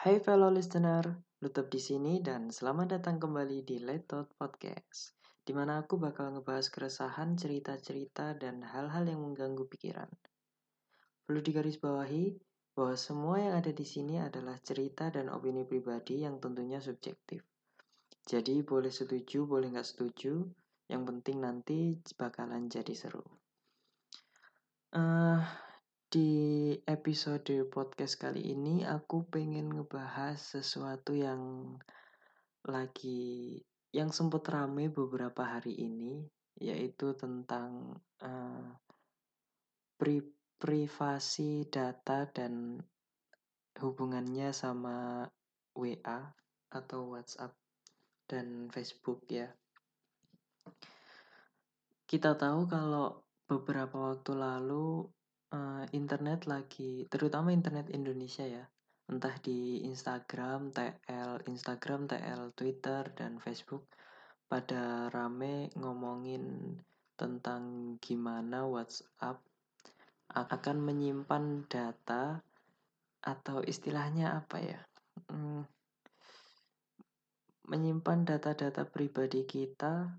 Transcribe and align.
Hai 0.00 0.16
fellow 0.16 0.48
listener, 0.48 1.04
tetap 1.44 1.68
di 1.68 1.76
sini 1.76 2.24
dan 2.24 2.48
selamat 2.48 2.96
datang 2.96 3.20
kembali 3.20 3.68
di 3.68 3.84
Thought 3.84 4.32
Podcast, 4.32 5.12
di 5.44 5.52
mana 5.52 5.84
aku 5.84 6.00
bakal 6.00 6.32
ngebahas 6.32 6.72
keresahan, 6.72 7.36
cerita-cerita, 7.36 8.32
dan 8.32 8.64
hal-hal 8.64 9.04
yang 9.04 9.20
mengganggu 9.20 9.68
pikiran. 9.68 10.08
Perlu 11.28 11.44
digarisbawahi 11.44 12.32
bahwa 12.72 12.96
semua 12.96 13.44
yang 13.44 13.60
ada 13.60 13.76
di 13.76 13.84
sini 13.84 14.16
adalah 14.16 14.56
cerita 14.64 15.12
dan 15.12 15.28
opini 15.28 15.68
pribadi 15.68 16.24
yang 16.24 16.40
tentunya 16.40 16.80
subjektif. 16.80 17.44
Jadi 18.24 18.64
boleh 18.64 18.88
setuju, 18.88 19.44
boleh 19.44 19.68
nggak 19.68 19.84
setuju, 19.84 20.48
yang 20.88 21.04
penting 21.04 21.44
nanti 21.44 22.00
bakalan 22.16 22.72
jadi 22.72 22.96
seru. 22.96 23.28
Uh, 24.96 25.44
di 26.10 26.74
episode 26.90 27.70
podcast 27.70 28.18
kali 28.18 28.50
ini 28.50 28.82
aku 28.82 29.30
pengen 29.30 29.70
ngebahas 29.70 30.34
sesuatu 30.42 31.14
yang 31.14 31.78
lagi 32.66 33.62
yang 33.94 34.10
sempat 34.10 34.42
rame 34.50 34.90
beberapa 34.90 35.46
hari 35.46 35.78
ini 35.78 36.26
yaitu 36.58 37.14
tentang 37.14 37.94
uh, 38.26 38.74
pri 39.94 40.26
privasi 40.58 41.70
data 41.70 42.26
dan 42.26 42.82
hubungannya 43.78 44.50
sama 44.50 45.30
WA 45.78 46.34
atau 46.74 47.14
WhatsApp 47.14 47.54
dan 48.26 48.66
Facebook 48.74 49.30
ya. 49.30 49.46
Kita 52.02 52.34
tahu 52.34 52.66
kalau 52.66 53.22
beberapa 53.46 54.10
waktu 54.10 54.34
lalu 54.34 55.06
uh, 55.50 55.84
internet 55.94 56.46
lagi, 56.46 57.06
terutama 57.10 57.50
internet 57.54 57.90
Indonesia 57.90 58.46
ya, 58.46 58.64
entah 59.10 59.34
di 59.42 59.82
Instagram, 59.86 60.70
TL, 60.70 61.46
Instagram, 61.50 62.06
TL, 62.06 62.54
Twitter, 62.54 63.02
dan 63.14 63.42
Facebook, 63.42 63.90
pada 64.50 65.10
rame 65.10 65.70
ngomongin 65.78 66.74
tentang 67.14 67.94
gimana 68.02 68.66
WhatsApp 68.66 69.38
akan 70.30 70.78
menyimpan 70.78 71.66
data 71.66 72.38
atau 73.20 73.60
istilahnya 73.66 74.40
apa 74.40 74.58
ya, 74.62 74.80
hmm, 75.28 75.62
menyimpan 77.70 78.26
data-data 78.26 78.86
pribadi 78.86 79.46
kita 79.46 80.10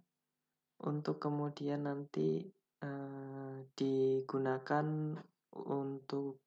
untuk 0.88 1.20
kemudian 1.20 1.88
nanti 1.88 2.48
uh, 2.82 3.56
digunakan 3.78 5.18
untuk 5.54 6.42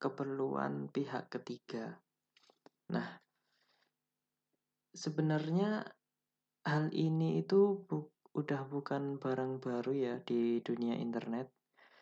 keperluan 0.00 0.88
pihak 0.88 1.28
ketiga. 1.28 2.00
Nah, 2.90 3.20
sebenarnya 4.96 5.84
hal 6.64 6.92
ini 6.92 7.44
itu 7.44 7.84
bu 7.84 8.08
udah 8.30 8.62
bukan 8.70 9.18
barang 9.18 9.58
baru 9.58 9.92
ya 9.92 10.14
di 10.22 10.62
dunia 10.62 10.94
internet. 10.96 11.50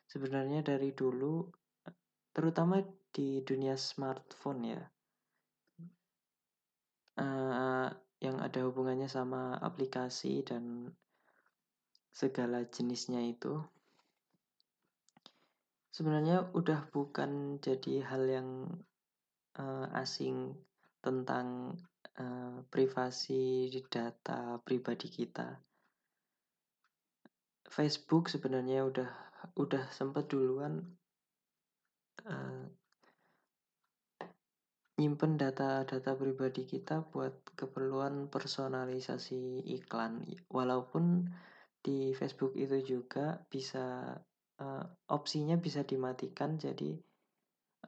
Sebenarnya 0.08 0.60
dari 0.64 0.92
dulu, 0.92 1.48
terutama 2.32 2.80
di 3.12 3.40
dunia 3.44 3.76
smartphone 3.76 4.62
ya, 4.64 4.82
uh, 7.18 7.88
yang 8.18 8.36
ada 8.40 8.60
hubungannya 8.68 9.08
sama 9.08 9.56
aplikasi 9.60 10.44
dan 10.44 10.92
segala 12.12 12.64
jenisnya 12.66 13.22
itu 13.22 13.62
sebenarnya 15.98 16.46
udah 16.54 16.86
bukan 16.94 17.58
jadi 17.58 18.06
hal 18.06 18.22
yang 18.30 18.48
uh, 19.58 19.86
asing 19.98 20.54
tentang 21.02 21.74
uh, 22.22 22.62
privasi 22.70 23.66
data 23.90 24.62
pribadi 24.62 25.10
kita. 25.10 25.58
Facebook 27.66 28.30
sebenarnya 28.30 28.86
udah 28.86 29.10
udah 29.58 29.84
sempat 29.90 30.30
duluan 30.30 30.86
uh, 32.26 32.64
nyimpen 34.98 35.38
data-data 35.38 36.14
pribadi 36.18 36.66
kita 36.66 37.06
buat 37.10 37.54
keperluan 37.54 38.26
personalisasi 38.26 39.62
iklan 39.78 40.26
walaupun 40.50 41.30
di 41.78 42.12
Facebook 42.12 42.58
itu 42.58 42.82
juga 42.82 43.38
bisa 43.46 44.18
uh, 44.58 44.84
opsinya 45.10 45.56
bisa 45.56 45.86
dimatikan 45.86 46.58
jadi 46.58 46.98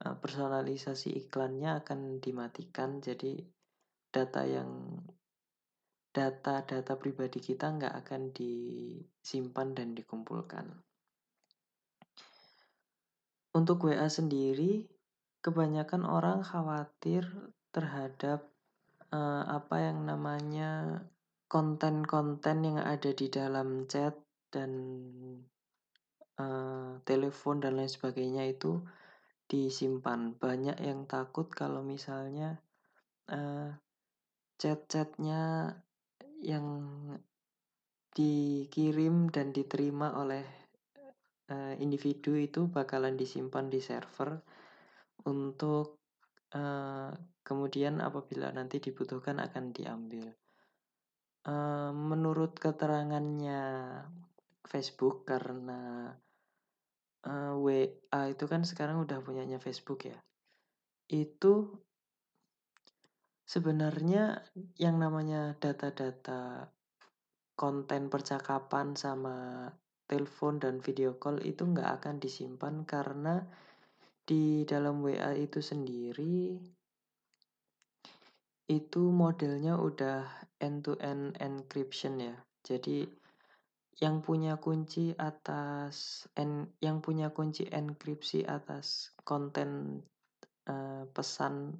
uh, 0.06 0.14
personalisasi 0.18 1.14
iklannya 1.26 1.82
akan 1.82 2.22
dimatikan 2.22 3.02
jadi 3.02 3.42
data 4.10 4.42
yang 4.46 5.02
data-data 6.10 6.98
pribadi 6.98 7.38
kita 7.38 7.70
nggak 7.70 7.94
akan 8.06 8.34
disimpan 8.34 9.68
dan 9.78 9.94
dikumpulkan. 9.94 10.66
Untuk 13.50 13.82
WA 13.86 14.06
sendiri, 14.06 14.86
kebanyakan 15.42 16.06
orang 16.06 16.42
khawatir 16.42 17.26
terhadap 17.70 18.46
uh, 19.14 19.42
apa 19.46 19.90
yang 19.90 20.06
namanya 20.06 21.02
konten-konten 21.50 22.62
yang 22.62 22.78
ada 22.78 23.10
di 23.10 23.26
dalam 23.26 23.90
chat 23.90 24.14
dan 24.54 24.70
uh, 26.38 27.02
telepon 27.02 27.58
dan 27.58 27.74
lain 27.74 27.90
sebagainya 27.90 28.46
itu 28.46 28.78
disimpan. 29.50 30.38
Banyak 30.38 30.78
yang 30.78 31.10
takut 31.10 31.50
kalau 31.50 31.82
misalnya 31.82 32.62
uh, 33.34 33.74
chat-chatnya 34.62 35.74
yang 36.38 36.66
dikirim 38.14 39.34
dan 39.34 39.50
diterima 39.50 40.14
oleh 40.22 40.46
uh, 41.50 41.74
individu 41.82 42.38
itu 42.38 42.70
bakalan 42.70 43.18
disimpan 43.18 43.66
di 43.66 43.82
server 43.82 44.38
untuk 45.26 45.98
uh, 46.54 47.10
kemudian 47.42 47.98
apabila 47.98 48.54
nanti 48.54 48.78
dibutuhkan 48.78 49.42
akan 49.42 49.74
diambil. 49.74 50.39
Menurut 51.96 52.52
keterangannya 52.60 53.62
Facebook 54.68 55.24
karena 55.24 56.12
uh, 57.26 57.54
WA 57.58 58.20
itu 58.30 58.44
kan 58.46 58.62
sekarang 58.62 59.02
udah 59.02 59.18
punyanya 59.24 59.58
Facebook 59.58 60.06
ya. 60.06 60.18
Itu 61.10 61.82
sebenarnya 63.44 64.46
yang 64.78 65.02
namanya 65.02 65.58
data-data 65.58 66.70
konten 67.58 68.08
percakapan 68.08 68.94
sama 68.94 69.68
telepon 70.06 70.62
dan 70.62 70.78
video 70.78 71.18
call 71.18 71.42
itu 71.42 71.66
nggak 71.66 72.02
akan 72.02 72.22
disimpan 72.22 72.82
karena 72.86 73.42
di 74.22 74.62
dalam 74.62 75.02
WA 75.02 75.34
itu 75.34 75.58
sendiri 75.58 76.62
itu 78.70 79.10
modelnya 79.10 79.74
udah 79.74 80.30
end-to-end 80.62 81.34
-end 81.34 81.66
encryption 81.66 82.22
ya. 82.22 82.38
Jadi 82.62 83.02
yang 84.00 84.22
punya 84.22 84.56
kunci 84.56 85.12
atas 85.18 86.24
en, 86.38 86.70
yang 86.80 87.02
punya 87.02 87.34
kunci 87.34 87.66
enkripsi 87.68 88.46
atas 88.46 89.12
konten 89.26 90.00
uh, 90.70 91.04
pesan 91.10 91.74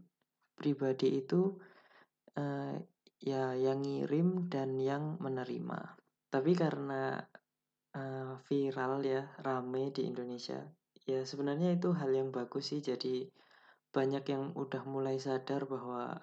pribadi 0.53 1.23
itu 1.25 1.57
uh, 2.37 2.77
ya 3.23 3.57
yang 3.57 3.81
ngirim 3.81 4.51
dan 4.53 4.77
yang 4.77 5.17
menerima. 5.17 5.97
Tapi 6.29 6.53
karena 6.53 7.17
uh, 7.97 8.37
viral 8.45 9.01
ya, 9.01 9.25
rame 9.41 9.89
di 9.89 10.05
Indonesia, 10.05 10.61
ya 11.09 11.25
sebenarnya 11.25 11.73
itu 11.73 11.97
hal 11.97 12.13
yang 12.13 12.29
bagus 12.29 12.71
sih. 12.75 12.85
Jadi 12.85 13.25
banyak 13.91 14.25
yang 14.29 14.53
udah 14.55 14.85
mulai 14.87 15.17
sadar 15.19 15.67
bahwa 15.67 16.21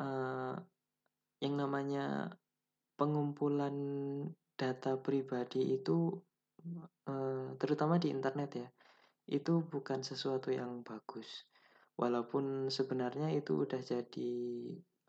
uh, 0.00 0.56
yang 1.40 1.54
namanya 1.56 2.32
pengumpulan 2.96 3.76
data 4.56 5.00
pribadi 5.00 5.76
itu 5.76 6.12
uh, 7.08 7.56
terutama 7.56 7.96
di 7.96 8.12
internet 8.12 8.50
ya 8.56 8.68
itu 9.30 9.62
bukan 9.62 10.02
sesuatu 10.02 10.50
yang 10.50 10.82
bagus. 10.82 11.46
Walaupun 11.94 12.66
sebenarnya 12.72 13.30
itu 13.30 13.62
udah 13.62 13.78
jadi 13.78 14.32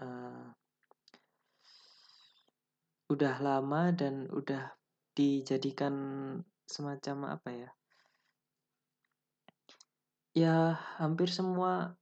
uh, 0.05 0.47
udah 3.11 3.35
lama 3.41 3.91
dan 3.91 4.29
udah 4.29 4.71
dijadikan 5.17 5.95
semacam 6.69 7.35
apa 7.35 7.49
ya? 7.49 7.69
Ya 10.31 10.55
hampir 11.01 11.27
semua 11.27 11.99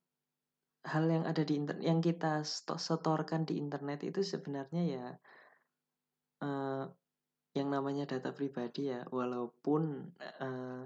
hal 0.87 1.05
yang 1.11 1.27
ada 1.27 1.43
di 1.43 1.59
internet 1.59 1.83
yang 1.83 1.99
kita 1.99 2.43
setorkan 2.79 3.43
di 3.43 3.59
internet 3.59 3.99
itu 4.07 4.23
sebenarnya 4.23 4.83
ya 4.87 5.07
uh, 6.43 6.87
yang 7.57 7.67
namanya 7.73 8.05
data 8.07 8.31
pribadi 8.31 8.93
ya. 8.93 9.03
Walaupun 9.09 10.13
uh, 10.39 10.85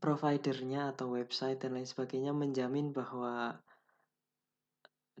providernya 0.00 0.96
atau 0.96 1.12
website 1.12 1.60
dan 1.60 1.76
lain 1.76 1.86
sebagainya 1.86 2.32
menjamin 2.32 2.90
bahwa 2.90 3.60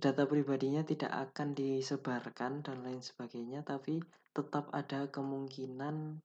data 0.00 0.24
pribadinya 0.24 0.80
tidak 0.80 1.12
akan 1.12 1.52
disebarkan 1.52 2.64
dan 2.64 2.80
lain 2.80 3.04
sebagainya, 3.04 3.60
tapi 3.60 4.00
tetap 4.32 4.72
ada 4.72 5.12
kemungkinan 5.12 6.16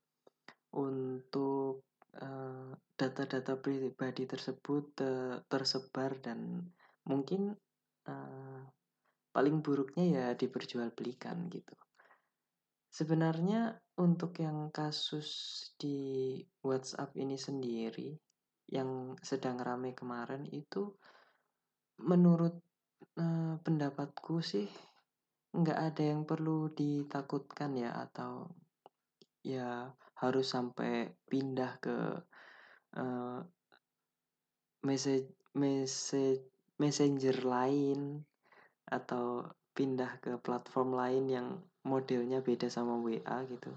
untuk 0.72 1.84
uh, 2.16 2.72
data-data 2.96 3.60
pribadi 3.60 4.24
tersebut 4.24 4.86
uh, 5.04 5.36
tersebar 5.52 6.16
dan 6.24 6.64
mungkin 7.06 7.54
uh, 8.06 8.62
paling 9.30 9.60
buruknya 9.62 10.04
ya 10.06 10.26
diperjualbelikan 10.34 11.46
gitu. 11.52 11.74
Sebenarnya 12.90 13.76
untuk 14.00 14.40
yang 14.40 14.72
kasus 14.72 15.28
di 15.76 16.40
WhatsApp 16.64 17.12
ini 17.20 17.36
sendiri 17.36 18.16
yang 18.72 19.14
sedang 19.20 19.60
ramai 19.60 19.92
kemarin 19.92 20.48
itu 20.48 20.96
menurut 22.02 22.56
uh, 23.20 23.60
pendapatku 23.60 24.40
sih 24.40 24.66
nggak 25.56 25.78
ada 25.92 26.02
yang 26.02 26.28
perlu 26.28 26.68
ditakutkan 26.72 27.76
ya 27.76 27.92
atau 28.08 28.52
ya 29.46 29.88
harus 30.18 30.46
sampai 30.48 31.12
pindah 31.28 31.72
ke 31.80 31.96
uh, 32.96 33.40
message 34.84 35.28
message 35.56 36.55
messenger 36.76 37.44
lain 37.44 38.22
atau 38.86 39.44
pindah 39.76 40.22
ke 40.24 40.40
platform 40.40 40.96
lain 40.96 41.24
yang 41.28 41.48
modelnya 41.84 42.40
beda 42.40 42.72
sama 42.72 42.96
WA 42.98 43.44
gitu. 43.48 43.72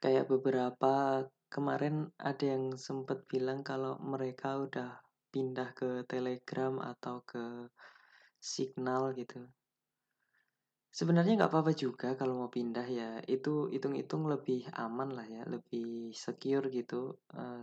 Kayak 0.00 0.30
beberapa 0.30 1.26
kemarin 1.50 2.08
ada 2.16 2.44
yang 2.46 2.78
sempat 2.78 3.26
bilang 3.26 3.66
kalau 3.66 3.98
mereka 3.98 4.62
udah 4.62 5.02
pindah 5.30 5.74
ke 5.74 6.06
Telegram 6.06 6.78
atau 6.78 7.22
ke 7.26 7.68
Signal 8.40 9.12
gitu. 9.18 9.44
Sebenarnya 10.90 11.44
nggak 11.44 11.52
apa-apa 11.52 11.72
juga 11.76 12.18
kalau 12.18 12.40
mau 12.40 12.50
pindah 12.50 12.88
ya. 12.88 13.10
Itu 13.28 13.68
hitung-hitung 13.68 14.26
lebih 14.26 14.66
aman 14.74 15.12
lah 15.14 15.26
ya, 15.28 15.42
lebih 15.46 16.10
secure 16.16 16.66
gitu 16.72 17.20
uh, 17.36 17.62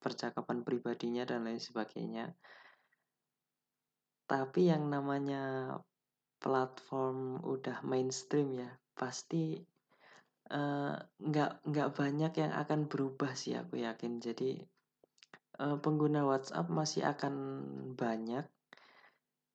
percakapan 0.00 0.66
pribadinya 0.66 1.22
dan 1.28 1.46
lain 1.46 1.62
sebagainya. 1.62 2.32
Tapi 4.26 4.74
yang 4.74 4.90
namanya 4.90 5.74
platform 6.42 7.40
udah 7.46 7.82
mainstream 7.86 8.58
ya, 8.58 8.70
pasti 8.98 9.54
uh, 10.50 10.98
nggak 10.98 11.62
nggak 11.62 11.90
banyak 11.94 12.32
yang 12.42 12.52
akan 12.52 12.90
berubah 12.90 13.38
sih 13.38 13.54
aku 13.54 13.86
yakin. 13.86 14.18
Jadi 14.18 14.58
uh, 15.62 15.78
pengguna 15.78 16.26
WhatsApp 16.26 16.66
masih 16.66 17.06
akan 17.06 17.34
banyak 17.94 18.44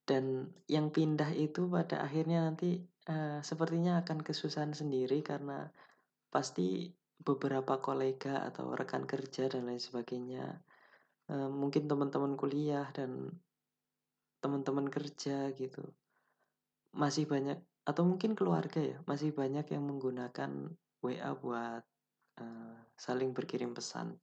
dan 0.08 0.50
yang 0.66 0.90
pindah 0.90 1.32
itu 1.36 1.68
pada 1.70 2.02
akhirnya 2.02 2.48
nanti 2.48 2.82
uh, 3.12 3.40
sepertinya 3.44 4.02
akan 4.02 4.24
kesusahan 4.24 4.74
sendiri 4.74 5.22
karena 5.22 5.70
pasti 6.32 6.90
beberapa 7.22 7.78
kolega 7.78 8.42
atau 8.50 8.74
rekan 8.74 9.06
kerja 9.06 9.46
dan 9.46 9.70
lain 9.70 9.78
sebagainya 9.78 10.58
mungkin 11.32 11.88
teman-teman 11.88 12.36
kuliah 12.36 12.90
dan 12.92 13.32
teman-teman 14.42 14.90
kerja 14.90 15.54
gitu 15.54 15.86
masih 16.92 17.30
banyak 17.30 17.62
atau 17.88 18.04
mungkin 18.04 18.36
keluarga 18.36 18.82
ya 18.82 18.98
masih 19.08 19.32
banyak 19.32 19.64
yang 19.72 19.88
menggunakan 19.88 20.76
WA 21.02 21.32
buat 21.38 21.84
uh, 22.42 22.78
saling 23.00 23.32
berkirim 23.32 23.72
pesan 23.78 24.20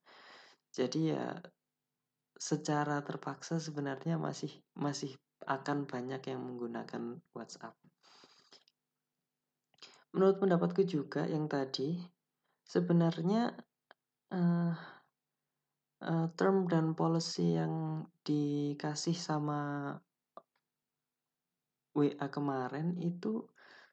jadi 0.75 1.00
ya 1.17 1.26
secara 2.38 3.03
terpaksa 3.03 3.59
sebenarnya 3.59 4.15
masih 4.15 4.53
masih 4.79 5.19
akan 5.49 5.91
banyak 5.91 6.23
yang 6.31 6.41
menggunakan 6.44 7.19
WhatsApp. 7.35 7.75
Menurut 10.14 10.41
pendapatku 10.41 10.87
juga 10.88 11.26
yang 11.29 11.50
tadi 11.50 11.99
sebenarnya 12.64 13.53
uh, 14.32 14.75
uh, 16.05 16.26
term 16.38 16.71
dan 16.71 16.97
policy 16.97 17.59
yang 17.59 18.06
dikasih 18.25 19.19
sama 19.19 19.93
WA 21.99 22.27
kemarin 22.31 22.95
itu 23.03 23.43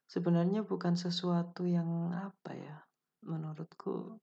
sebenarnya 0.06 0.62
bukan 0.62 0.94
sesuatu 0.94 1.66
yang 1.66 2.13
apa 2.13 2.52
ya 2.54 2.78
menurutku 3.25 4.22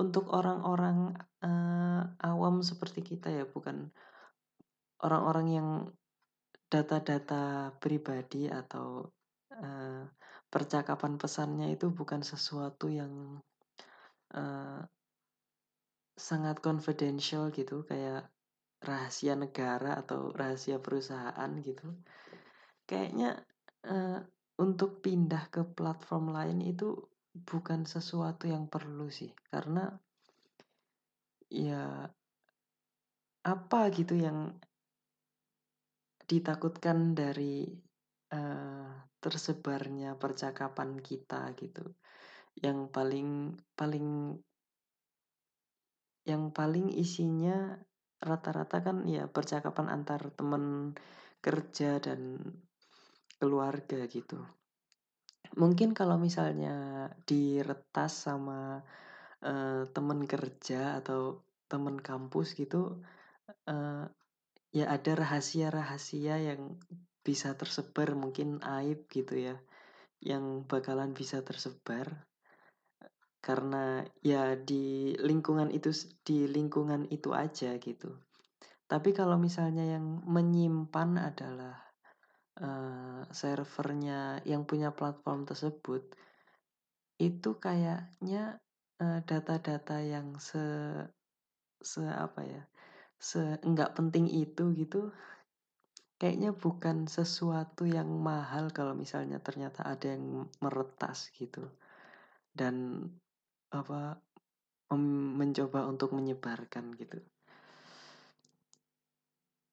untuk 0.00 0.32
orang-orang 0.32 1.12
uh, 1.44 2.02
awam 2.24 2.64
seperti 2.64 3.04
kita 3.04 3.28
ya 3.28 3.44
bukan 3.44 3.92
orang-orang 5.04 5.46
yang 5.52 5.68
data-data 6.70 7.74
pribadi 7.82 8.48
atau 8.48 9.12
uh, 9.52 10.02
percakapan 10.48 11.20
pesannya 11.20 11.74
itu 11.74 11.92
bukan 11.92 12.24
sesuatu 12.24 12.88
yang 12.88 13.42
uh, 14.32 14.80
sangat 16.16 16.62
confidential 16.62 17.52
gitu 17.52 17.82
kayak 17.84 18.30
rahasia 18.80 19.36
negara 19.36 20.00
atau 20.00 20.32
rahasia 20.32 20.80
perusahaan 20.80 21.50
gitu 21.60 21.90
kayaknya 22.90 23.38
uh, 23.86 24.18
untuk 24.58 24.98
pindah 24.98 25.46
ke 25.46 25.62
platform 25.62 26.34
lain 26.34 26.58
itu 26.66 26.98
bukan 27.30 27.86
sesuatu 27.86 28.50
yang 28.50 28.66
perlu 28.66 29.06
sih 29.06 29.30
karena 29.46 29.86
ya 31.46 32.10
apa 33.46 33.80
gitu 33.94 34.18
yang 34.18 34.58
ditakutkan 36.26 37.14
dari 37.14 37.66
uh, 38.34 38.90
tersebarnya 39.18 40.14
percakapan 40.14 40.98
kita 41.02 41.50
gitu. 41.58 41.94
Yang 42.58 42.78
paling 42.94 43.30
paling 43.74 44.38
yang 46.28 46.52
paling 46.54 46.92
isinya 46.94 47.80
rata-rata 48.20 48.84
kan 48.84 49.08
ya 49.08 49.26
percakapan 49.26 49.88
antar 49.88 50.28
teman 50.36 50.94
kerja 51.40 51.96
dan 51.98 52.38
keluarga 53.40 54.04
gitu. 54.06 54.38
Mungkin 55.56 55.96
kalau 55.96 56.20
misalnya 56.20 57.08
diretas 57.24 58.28
sama 58.28 58.84
uh, 59.42 59.82
teman 59.90 60.28
kerja 60.28 61.00
atau 61.00 61.42
teman 61.66 61.98
kampus 61.98 62.54
gitu, 62.54 63.02
uh, 63.66 64.04
ya 64.70 64.84
ada 64.86 65.12
rahasia-rahasia 65.18 66.38
yang 66.38 66.78
bisa 67.26 67.58
tersebar 67.58 68.14
mungkin 68.14 68.62
aib 68.62 69.10
gitu 69.10 69.36
ya 69.36 69.56
yang 70.20 70.64
bakalan 70.64 71.12
bisa 71.12 71.42
tersebar 71.42 72.28
karena 73.40 74.04
ya 74.20 74.56
di 74.56 75.16
lingkungan 75.16 75.72
itu 75.72 75.90
di 76.22 76.44
lingkungan 76.44 77.08
itu 77.08 77.32
aja 77.32 77.76
gitu 77.80 78.20
tapi 78.84 79.16
kalau 79.16 79.40
misalnya 79.40 79.96
yang 79.96 80.20
menyimpan 80.28 81.16
adalah 81.16 81.89
uh, 82.60 83.24
servernya 83.32 84.44
yang 84.44 84.68
punya 84.68 84.92
platform 84.92 85.48
tersebut 85.48 86.04
itu 87.20 87.50
kayaknya 87.60 88.56
data 89.00 89.20
data-data 89.24 89.96
yang 90.04 90.36
se 90.36 90.60
se 91.80 92.04
apa 92.04 92.44
ya 92.44 92.62
se 93.16 93.60
enggak 93.64 93.96
penting 93.96 94.28
itu 94.28 94.72
gitu 94.76 95.12
kayaknya 96.20 96.52
bukan 96.52 97.08
sesuatu 97.08 97.88
yang 97.88 98.08
mahal 98.20 98.68
kalau 98.72 98.92
misalnya 98.92 99.40
ternyata 99.40 99.88
ada 99.88 100.12
yang 100.12 100.48
meretas 100.60 101.32
gitu 101.32 101.64
dan 102.52 103.08
apa 103.72 104.20
mencoba 105.38 105.86
untuk 105.86 106.10
menyebarkan 106.12 106.98
gitu. 106.98 107.18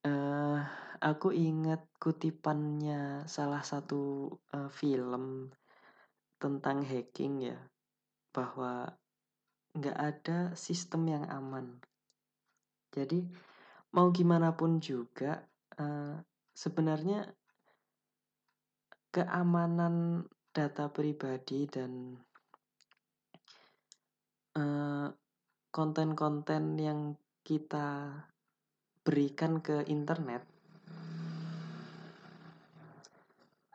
Uh, 0.06 0.62
aku 1.02 1.34
ingat 1.34 1.86
kutipannya 1.98 3.26
salah 3.30 3.62
satu 3.62 4.32
uh, 4.54 4.70
film 4.70 5.54
tentang 6.38 6.86
hacking 6.86 7.54
ya 7.54 7.60
bahwa 8.34 8.92
nggak 9.74 9.98
ada 9.98 10.40
sistem 10.54 11.10
yang 11.10 11.26
aman. 11.30 11.82
Jadi 12.94 13.26
mau 13.94 14.10
gimana 14.10 14.54
pun 14.54 14.82
juga 14.82 15.42
uh, 15.78 16.18
sebenarnya 16.54 17.26
keamanan 19.14 20.26
data 20.54 20.90
pribadi 20.90 21.70
dan 21.70 22.18
konten-konten 25.78 26.74
yang 26.82 27.14
kita 27.46 28.10
berikan 29.06 29.62
ke 29.62 29.86
internet 29.86 30.57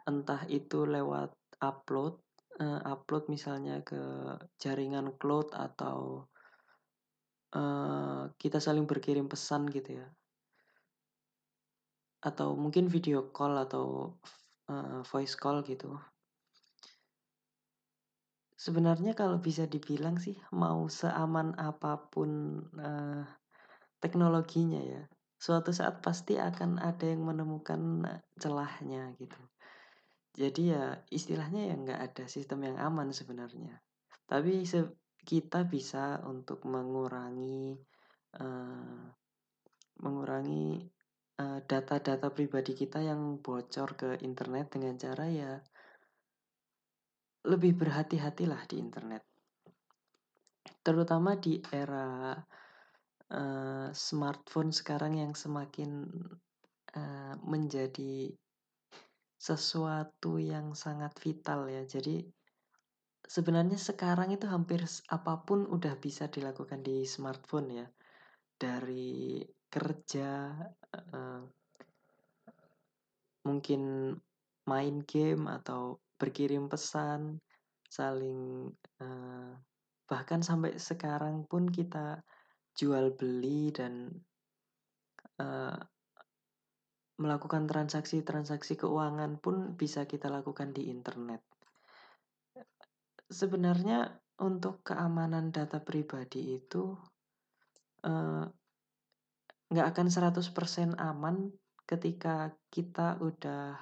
entah 0.02 0.42
itu 0.50 0.82
lewat 0.82 1.30
upload 1.62 2.18
uh, 2.58 2.80
upload 2.86 3.30
misalnya 3.30 3.80
ke 3.86 4.00
jaringan 4.58 5.14
cloud 5.16 5.54
atau 5.54 6.26
uh, 7.54 8.28
kita 8.36 8.58
saling 8.58 8.84
berkirim 8.84 9.30
pesan 9.30 9.70
gitu 9.70 10.02
ya 10.02 10.06
atau 12.22 12.54
mungkin 12.54 12.86
video 12.86 13.34
call 13.34 13.58
atau 13.58 14.14
uh, 14.70 15.02
voice 15.02 15.34
call 15.34 15.66
gitu. 15.66 15.98
Sebenarnya 18.54 19.18
kalau 19.18 19.42
bisa 19.42 19.66
dibilang 19.66 20.22
sih 20.22 20.38
mau 20.54 20.86
seaman 20.86 21.58
apa 21.58 21.98
pun 21.98 22.62
uh, 22.78 23.26
teknologinya 23.98 24.78
ya, 24.78 25.02
suatu 25.42 25.74
saat 25.74 25.98
pasti 25.98 26.38
akan 26.38 26.78
ada 26.78 27.02
yang 27.02 27.26
menemukan 27.26 28.06
celahnya 28.38 29.10
gitu. 29.18 29.42
Jadi 30.38 30.70
ya 30.70 31.02
istilahnya 31.10 31.66
ya 31.66 31.74
nggak 31.74 32.00
ada 32.00 32.24
sistem 32.30 32.70
yang 32.70 32.78
aman 32.78 33.10
sebenarnya. 33.10 33.82
Tapi 34.30 34.62
kita 35.26 35.66
bisa 35.66 36.22
untuk 36.22 36.62
mengurangi 36.62 37.74
uh, 38.38 39.02
mengurangi 39.98 40.86
uh, 41.42 41.58
data-data 41.66 42.30
pribadi 42.30 42.78
kita 42.78 43.02
yang 43.02 43.42
bocor 43.42 43.98
ke 43.98 44.22
internet 44.22 44.78
dengan 44.78 44.94
cara 44.94 45.26
ya 45.26 45.52
lebih 47.50 47.74
berhati-hatilah 47.82 48.62
di 48.70 48.78
internet. 48.78 49.26
Terutama 50.86 51.34
di 51.34 51.58
era 51.74 52.38
uh, 53.32 53.88
smartphone 53.96 54.70
sekarang 54.70 55.16
yang 55.18 55.32
semakin 55.32 56.06
uh, 56.92 57.34
menjadi 57.42 58.30
sesuatu 59.40 60.38
yang 60.38 60.76
sangat 60.76 61.16
vital 61.18 61.66
ya. 61.66 61.82
Jadi 61.82 62.22
sebenarnya 63.26 63.80
sekarang 63.80 64.30
itu 64.30 64.46
hampir 64.46 64.84
apa 65.10 65.42
pun 65.42 65.66
udah 65.66 65.98
bisa 65.98 66.28
dilakukan 66.28 66.84
di 66.84 67.02
smartphone 67.08 67.68
ya. 67.82 67.86
Dari 68.54 69.42
kerja, 69.72 70.54
uh, 70.94 71.42
mungkin 73.42 74.14
main 74.68 75.02
game 75.02 75.50
atau 75.50 75.98
berkirim 76.14 76.70
pesan, 76.70 77.42
saling 77.90 78.70
uh, 79.02 79.52
bahkan 80.06 80.44
sampai 80.44 80.78
sekarang 80.78 81.42
pun 81.50 81.66
kita 81.66 82.22
jual 82.72 83.12
beli 83.12 83.72
dan 83.72 84.08
uh, 85.40 85.76
melakukan 87.20 87.68
transaksi-transaksi 87.68 88.80
keuangan 88.80 89.38
pun 89.38 89.76
bisa 89.78 90.08
kita 90.08 90.26
lakukan 90.26 90.74
di 90.74 90.90
internet. 90.90 91.44
Sebenarnya 93.28 94.10
untuk 94.42 94.82
keamanan 94.82 95.54
data 95.54 95.78
pribadi 95.78 96.58
itu 96.58 96.98
nggak 99.70 99.86
uh, 99.86 99.90
akan 99.92 100.06
100% 100.10 100.98
aman 100.98 101.52
ketika 101.86 102.50
kita 102.72 103.20
udah 103.20 103.76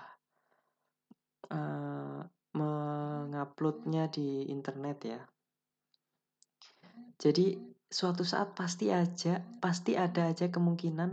uh, 1.49 2.21
menguploadnya 2.51 4.11
di 4.11 4.51
internet 4.51 4.99
ya. 5.07 5.23
Jadi 7.21 7.70
suatu 7.91 8.23
saat 8.23 8.55
pasti 8.55 8.95
aja, 8.95 9.43
pasti 9.59 9.99
ada 9.99 10.31
aja 10.31 10.47
kemungkinan 10.47 11.11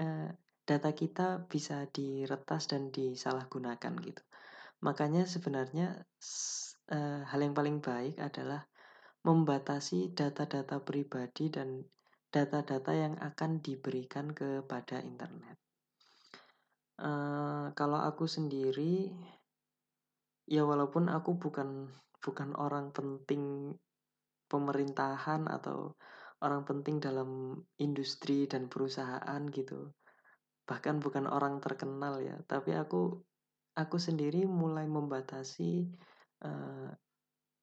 uh, 0.00 0.28
data 0.66 0.90
kita 0.96 1.44
bisa 1.46 1.84
diretas 1.92 2.66
dan 2.72 2.88
disalahgunakan 2.88 3.92
gitu. 4.00 4.22
Makanya 4.80 5.28
sebenarnya 5.28 6.02
uh, 6.90 7.20
hal 7.28 7.40
yang 7.44 7.52
paling 7.52 7.84
baik 7.84 8.16
adalah 8.18 8.64
membatasi 9.22 10.16
data-data 10.16 10.80
pribadi 10.80 11.52
dan 11.52 11.84
data-data 12.32 12.92
yang 12.96 13.14
akan 13.20 13.60
diberikan 13.60 14.32
kepada 14.32 15.04
internet. 15.04 15.60
Uh, 16.96 17.70
kalau 17.76 18.00
aku 18.00 18.24
sendiri, 18.24 19.12
ya 20.48 20.64
walaupun 20.64 21.12
aku 21.12 21.36
bukan 21.36 21.92
bukan 22.24 22.56
orang 22.56 22.90
penting 22.90 23.74
pemerintahan 24.46 25.50
atau 25.50 25.94
orang 26.42 26.62
penting 26.68 27.00
dalam 27.00 27.60
industri 27.80 28.44
dan 28.46 28.68
perusahaan 28.68 29.40
gitu, 29.50 29.92
bahkan 30.68 31.00
bukan 31.00 31.24
orang 31.30 31.62
terkenal 31.62 32.20
ya, 32.20 32.36
tapi 32.44 32.76
aku 32.76 33.22
aku 33.76 33.96
sendiri 34.00 34.44
mulai 34.48 34.88
membatasi 34.88 35.88
uh, 36.44 36.90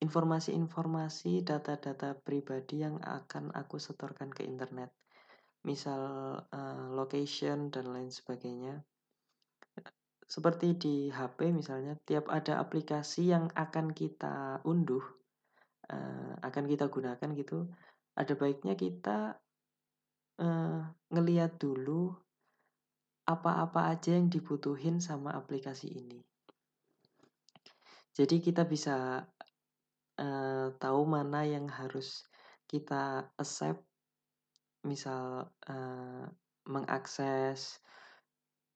informasi-informasi 0.04 1.48
data-data 1.48 2.20
pribadi 2.20 2.84
yang 2.84 3.00
akan 3.00 3.56
aku 3.56 3.80
setorkan 3.80 4.30
ke 4.34 4.44
internet, 4.44 4.92
misal 5.64 6.02
uh, 6.44 6.88
location 6.92 7.72
dan 7.72 7.88
lain 7.88 8.12
sebagainya. 8.12 8.84
Seperti 10.28 10.76
di 10.76 10.96
HP 11.14 11.54
misalnya, 11.54 11.94
tiap 12.04 12.28
ada 12.28 12.58
aplikasi 12.60 13.32
yang 13.32 13.48
akan 13.54 13.94
kita 13.94 14.60
unduh, 14.66 15.04
uh, 15.90 16.34
akan 16.44 16.64
kita 16.70 16.88
gunakan 16.88 17.30
gitu, 17.36 17.68
ada 18.14 18.34
baiknya 18.38 18.78
kita 18.78 19.40
uh, 20.40 20.82
ngeliat 21.12 21.58
dulu 21.58 22.14
apa-apa 23.24 23.96
aja 23.96 24.16
yang 24.16 24.28
dibutuhin 24.28 25.00
sama 25.00 25.34
aplikasi 25.34 25.92
ini. 25.92 26.20
Jadi 28.14 28.44
kita 28.44 28.68
bisa 28.68 29.26
uh, 30.20 30.68
tahu 30.78 31.02
mana 31.08 31.48
yang 31.48 31.66
harus 31.72 32.28
kita 32.70 33.32
accept, 33.40 33.82
misal 34.84 35.50
uh, 35.66 36.28
mengakses 36.68 37.84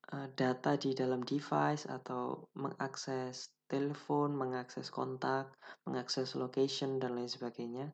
Eh, 0.08 0.30
data 0.40 0.80
di 0.80 0.96
dalam 0.96 1.20
device 1.20 1.84
atau 1.84 2.48
mengakses 2.56 3.52
telepon, 3.68 4.34
mengakses 4.34 4.90
kontak, 4.90 5.52
mengakses 5.84 6.36
location 6.40 7.00
dan 7.00 7.16
lain 7.16 7.28
sebagainya. 7.28 7.92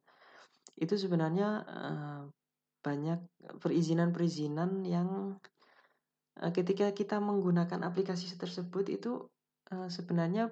Itu 0.78 0.98
sebenarnya 0.98 1.50
uh, 1.66 2.22
banyak 2.82 3.20
perizinan-perizinan 3.62 4.86
yang 4.86 5.38
uh, 6.42 6.52
ketika 6.54 6.94
kita 6.94 7.18
menggunakan 7.18 7.84
aplikasi 7.86 8.34
tersebut 8.38 8.90
itu 8.90 9.30
uh, 9.74 9.90
sebenarnya 9.90 10.50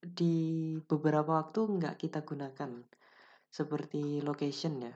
di 0.00 0.78
beberapa 0.88 1.44
waktu 1.44 1.76
nggak 1.76 2.00
kita 2.00 2.24
gunakan 2.24 2.72
seperti 3.52 4.24
location 4.24 4.80
ya 4.80 4.94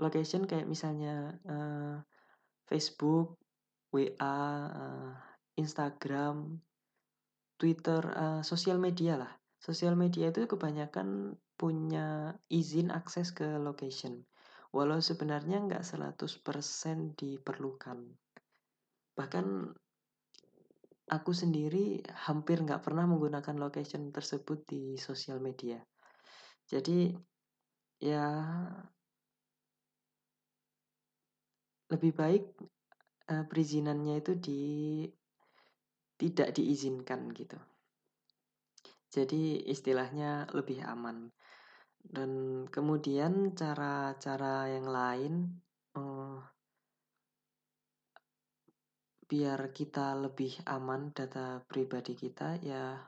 location 0.00 0.48
kayak 0.48 0.64
misalnya 0.64 1.36
uh, 1.44 2.00
Facebook 2.64 3.36
WA 3.92 4.16
uh, 4.72 5.12
Instagram, 5.60 6.56
Twitter, 7.62 8.02
uh, 8.02 8.42
sosial 8.42 8.82
media 8.82 9.14
lah. 9.14 9.30
Sosial 9.62 9.94
media 9.94 10.34
itu 10.34 10.50
kebanyakan 10.50 11.38
punya 11.54 12.34
izin 12.50 12.90
akses 12.90 13.30
ke 13.30 13.46
location. 13.62 14.26
Walau 14.74 14.98
sebenarnya 14.98 15.62
nggak 15.62 15.86
100% 15.86 17.14
diperlukan. 17.14 18.02
Bahkan 19.14 19.46
aku 21.06 21.30
sendiri 21.30 22.02
hampir 22.26 22.58
nggak 22.66 22.82
pernah 22.82 23.06
menggunakan 23.06 23.54
location 23.54 24.10
tersebut 24.10 24.66
di 24.66 24.98
sosial 24.98 25.38
media. 25.38 25.78
Jadi 26.66 27.14
ya 28.02 28.26
lebih 31.94 32.10
baik 32.10 32.44
uh, 33.30 33.46
perizinannya 33.46 34.18
itu 34.18 34.34
di 34.34 34.62
tidak 36.22 36.54
diizinkan 36.54 37.34
gitu. 37.34 37.58
Jadi 39.10 39.66
istilahnya 39.66 40.46
lebih 40.54 40.86
aman. 40.86 41.34
Dan 41.98 42.64
kemudian 42.70 43.58
cara-cara 43.58 44.70
yang 44.70 44.86
lain 44.86 45.34
uh, 45.98 46.38
biar 49.26 49.74
kita 49.74 50.14
lebih 50.14 50.62
aman 50.68 51.10
data 51.10 51.64
pribadi 51.64 52.12
kita 52.12 52.60
ya 52.60 53.00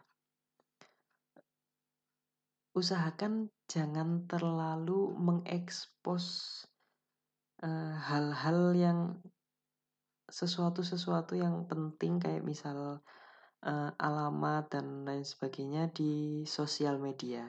usahakan 2.74 3.52
jangan 3.68 4.24
terlalu 4.24 5.12
mengekspos 5.20 6.24
eh, 7.60 7.94
hal-hal 8.08 8.72
uh, 8.72 8.74
yang 8.74 8.98
sesuatu-sesuatu 10.34 11.38
yang 11.38 11.70
penting 11.70 12.18
kayak 12.18 12.42
misal 12.42 12.98
uh, 13.62 13.90
alamat 13.94 14.66
dan 14.66 15.06
lain 15.06 15.22
sebagainya 15.22 15.94
di 15.94 16.42
sosial 16.42 16.98
media. 16.98 17.46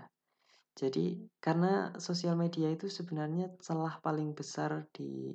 Jadi 0.77 1.17
karena 1.41 1.97
sosial 1.97 2.37
media 2.37 2.69
itu 2.69 2.85
sebenarnya 2.85 3.49
celah 3.57 3.97
paling 4.05 4.37
besar 4.37 4.85
di 4.93 5.33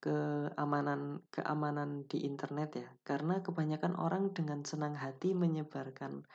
keamanan 0.00 1.22
keamanan 1.30 2.08
di 2.10 2.26
internet 2.26 2.70
ya. 2.74 2.88
Karena 3.06 3.38
kebanyakan 3.38 3.94
orang 3.94 4.34
dengan 4.34 4.66
senang 4.66 4.98
hati 4.98 5.30
menyebarkan 5.36 6.26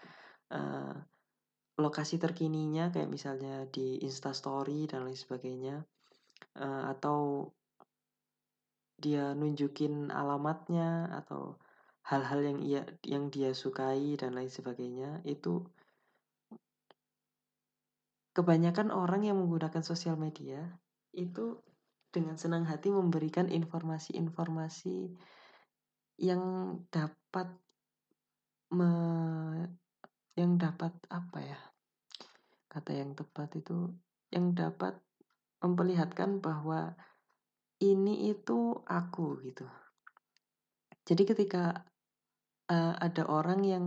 uh, 0.55 0.95
lokasi 1.75 2.15
terkininya 2.15 2.95
kayak 2.95 3.11
misalnya 3.11 3.67
di 3.67 3.99
Instastory 3.99 4.87
dan 4.87 5.03
lain 5.03 5.19
sebagainya 5.19 5.83
uh, 6.61 6.83
atau 6.95 7.51
dia 8.95 9.35
nunjukin 9.35 10.09
alamatnya 10.09 11.11
atau 11.11 11.59
hal-hal 12.05 12.41
yang 12.45 12.59
ia 12.61 12.81
yang 13.01 13.33
dia 13.33 13.51
sukai 13.51 14.13
dan 14.15 14.37
lain 14.37 14.49
sebagainya 14.49 15.25
itu 15.25 15.65
kebanyakan 18.35 18.91
orang 18.91 19.25
yang 19.25 19.41
menggunakan 19.41 19.81
sosial 19.81 20.19
media 20.19 20.77
itu 21.15 21.57
dengan 22.11 22.35
senang 22.39 22.63
hati 22.63 22.91
memberikan 22.91 23.51
informasi-informasi 23.51 25.11
yang 26.19 26.43
dapat 26.91 27.51
me, 28.71 28.91
yang 30.35 30.55
dapat 30.55 30.95
apa 31.11 31.39
ya 31.43 31.59
kata 32.71 32.91
yang 32.91 33.15
tepat 33.15 33.55
itu 33.55 33.91
yang 34.31 34.51
dapat 34.51 34.99
memperlihatkan 35.63 36.43
bahwa 36.43 36.95
ini 37.83 38.31
itu 38.31 38.79
aku 38.87 39.41
gitu. 39.43 39.67
Jadi 41.05 41.23
ketika 41.27 41.85
uh, 42.71 42.93
ada 42.97 43.23
orang 43.27 43.61
yang 43.65 43.85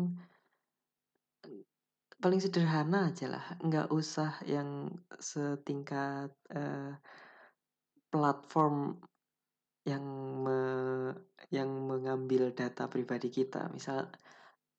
paling 2.19 2.43
sederhana 2.43 3.15
aja 3.15 3.31
lah 3.31 3.45
nggak 3.63 3.95
usah 3.95 4.43
yang 4.43 4.91
setingkat 5.23 6.35
uh, 6.51 6.99
platform 8.11 8.99
yang 9.87 10.05
me, 10.45 10.61
yang 11.49 11.71
mengambil 11.89 12.53
data 12.53 12.91
pribadi 12.91 13.33
kita. 13.33 13.73
Misal 13.73 14.13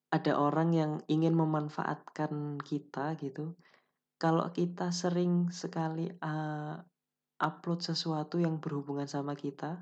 ada 0.09 0.33
orang 0.37 0.69
yang 0.73 0.91
ingin 1.09 1.33
memanfaatkan 1.33 2.61
kita 2.61 3.17
gitu. 3.17 3.57
Kalau 4.19 4.51
kita 4.51 4.91
sering 4.91 5.49
sekali 5.49 6.11
uh, 6.19 6.75
upload 7.39 7.79
sesuatu 7.81 8.37
yang 8.37 8.59
berhubungan 8.59 9.07
sama 9.07 9.33
kita 9.33 9.79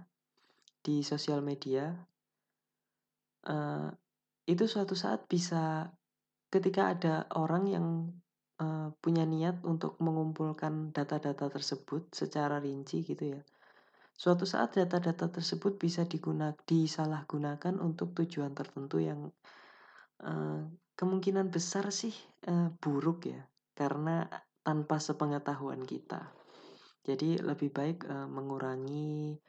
di 0.82 1.02
sosial 1.04 1.42
media 1.44 1.92
uh, 3.50 3.90
itu 4.48 4.64
suatu 4.64 4.96
saat 4.96 5.28
bisa 5.28 5.92
ketika 6.48 6.96
ada 6.96 7.28
orang 7.36 7.64
yang 7.68 7.86
uh, 8.64 8.96
punya 9.04 9.28
niat 9.28 9.60
untuk 9.68 10.00
mengumpulkan 10.00 10.96
data-data 10.96 11.52
tersebut 11.52 12.08
secara 12.16 12.64
rinci 12.64 13.04
gitu 13.04 13.36
ya. 13.36 13.42
Suatu 14.18 14.50
saat 14.50 14.74
data-data 14.74 15.30
tersebut 15.30 15.78
bisa 15.78 16.08
digunakan 16.08 16.58
disalahgunakan 16.66 17.78
untuk 17.78 18.18
tujuan 18.18 18.56
tertentu 18.56 18.98
yang 18.98 19.30
uh, 20.26 20.64
kemungkinan 20.98 21.54
besar 21.54 21.94
sih 21.94 22.16
uh, 22.50 22.74
buruk 22.82 23.30
ya, 23.30 23.46
karena 23.78 24.26
tanpa 24.66 24.98
sepengetahuan 24.98 25.86
kita. 25.86 26.37
Jadi 27.08 27.40
lebih 27.40 27.72
baik 27.72 28.04
uh, 28.04 28.28
mengurangi 28.28 29.40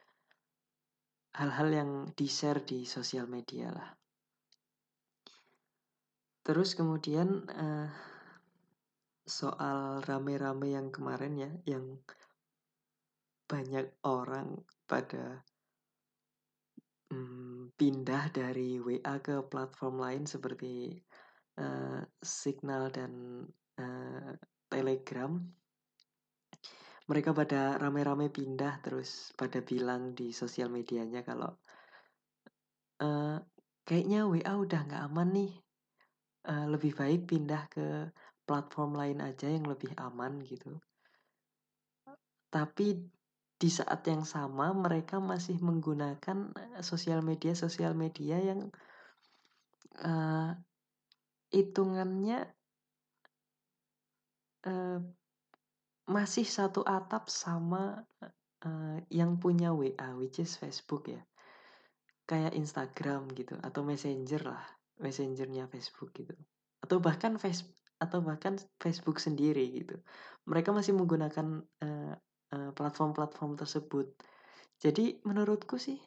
hal-hal 1.35 1.69
yang 1.69 1.91
di-share 2.15 2.63
di 2.63 2.87
sosial 2.87 3.27
media 3.27 3.67
lah. 3.75 3.91
Terus 6.47 6.73
kemudian 6.73 7.43
uh, 7.51 7.91
soal 9.27 10.01
rame-rame 10.07 10.73
yang 10.73 10.87
kemarin 10.89 11.35
ya, 11.35 11.51
yang 11.67 11.99
banyak 13.45 13.91
orang 14.07 14.63
pada 14.87 15.43
um, 17.13 17.69
pindah 17.75 18.33
dari 18.33 18.81
WA 18.81 19.21
ke 19.21 19.45
platform 19.45 20.01
lain 20.01 20.23
seperti 20.25 20.97
uh, 21.59 22.01
Signal 22.21 22.89
dan 22.89 23.43
uh, 23.77 24.33
Telegram. 24.69 25.37
Mereka 27.09 27.33
pada 27.33 27.81
rame-rame 27.81 28.29
pindah 28.29 28.85
terus 28.85 29.33
pada 29.33 29.65
bilang 29.65 30.13
di 30.13 30.29
sosial 30.29 30.69
medianya 30.69 31.25
kalau 31.25 31.49
uh, 33.01 33.41
kayaknya 33.81 34.29
WA 34.29 34.53
udah 34.53 34.81
nggak 34.85 35.03
aman 35.09 35.29
nih 35.33 35.53
uh, 36.45 36.69
lebih 36.69 36.93
baik 36.93 37.25
pindah 37.25 37.65
ke 37.73 38.13
platform 38.45 38.93
lain 38.93 39.19
aja 39.25 39.49
yang 39.49 39.65
lebih 39.65 39.93
aman 39.97 40.37
gitu. 40.45 40.77
Tapi 42.53 42.97
di 43.59 43.69
saat 43.69 44.05
yang 44.07 44.23
sama 44.23 44.71
mereka 44.71 45.19
masih 45.19 45.59
menggunakan 45.59 46.37
eh, 46.55 46.81
sosial 46.85 47.19
media 47.19 47.51
sosial 47.53 47.91
media 47.91 48.39
yang 48.39 48.71
uh, 49.99 50.55
hitungannya 51.51 52.47
uh, 54.63 55.03
masih 56.09 56.43
satu 56.43 56.81
atap 56.81 57.29
sama 57.29 58.01
uh, 58.65 58.97
yang 59.13 59.37
punya 59.37 59.69
WA 59.71 60.17
which 60.17 60.41
is 60.41 60.57
Facebook 60.57 61.07
ya. 61.07 61.21
Kayak 62.25 62.57
Instagram 62.57 63.29
gitu 63.33 63.57
atau 63.61 63.81
Messenger 63.85 64.53
lah 64.53 64.65
messengernya 64.99 65.65
Facebook 65.71 66.11
gitu. 66.13 66.35
Atau 66.83 66.99
bahkan 66.99 67.39
face 67.39 67.65
atau 67.99 68.23
bahkan 68.23 68.55
Facebook 68.79 69.19
sendiri 69.19 69.63
gitu. 69.75 69.99
Mereka 70.47 70.71
masih 70.71 70.95
menggunakan 70.95 71.63
platform 71.63 72.15
uh, 72.55 72.71
platform-platform 72.71 73.51
tersebut. 73.59 74.07
Jadi 74.79 75.19
menurutku 75.27 75.75
sih 75.75 75.99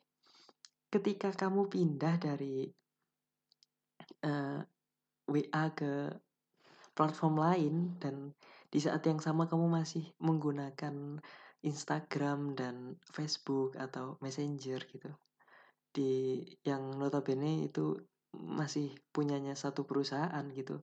ketika 0.88 1.32
kamu 1.32 1.68
pindah 1.68 2.16
dari 2.16 2.68
uh, 4.24 4.60
WA 5.28 5.64
ke 5.76 6.08
platform 6.92 7.34
lain 7.40 7.74
dan 8.00 8.32
di 8.72 8.80
saat 8.80 9.04
yang 9.04 9.20
sama 9.20 9.52
kamu 9.52 9.68
masih 9.68 10.08
menggunakan 10.16 11.20
Instagram 11.60 12.56
dan 12.56 12.96
Facebook 13.12 13.76
atau 13.76 14.16
Messenger 14.24 14.80
gitu. 14.88 15.12
Di 15.92 16.40
yang 16.64 16.96
notabene 16.96 17.68
itu 17.68 18.00
masih 18.32 18.96
punyanya 19.12 19.52
satu 19.52 19.84
perusahaan 19.84 20.42
gitu. 20.56 20.80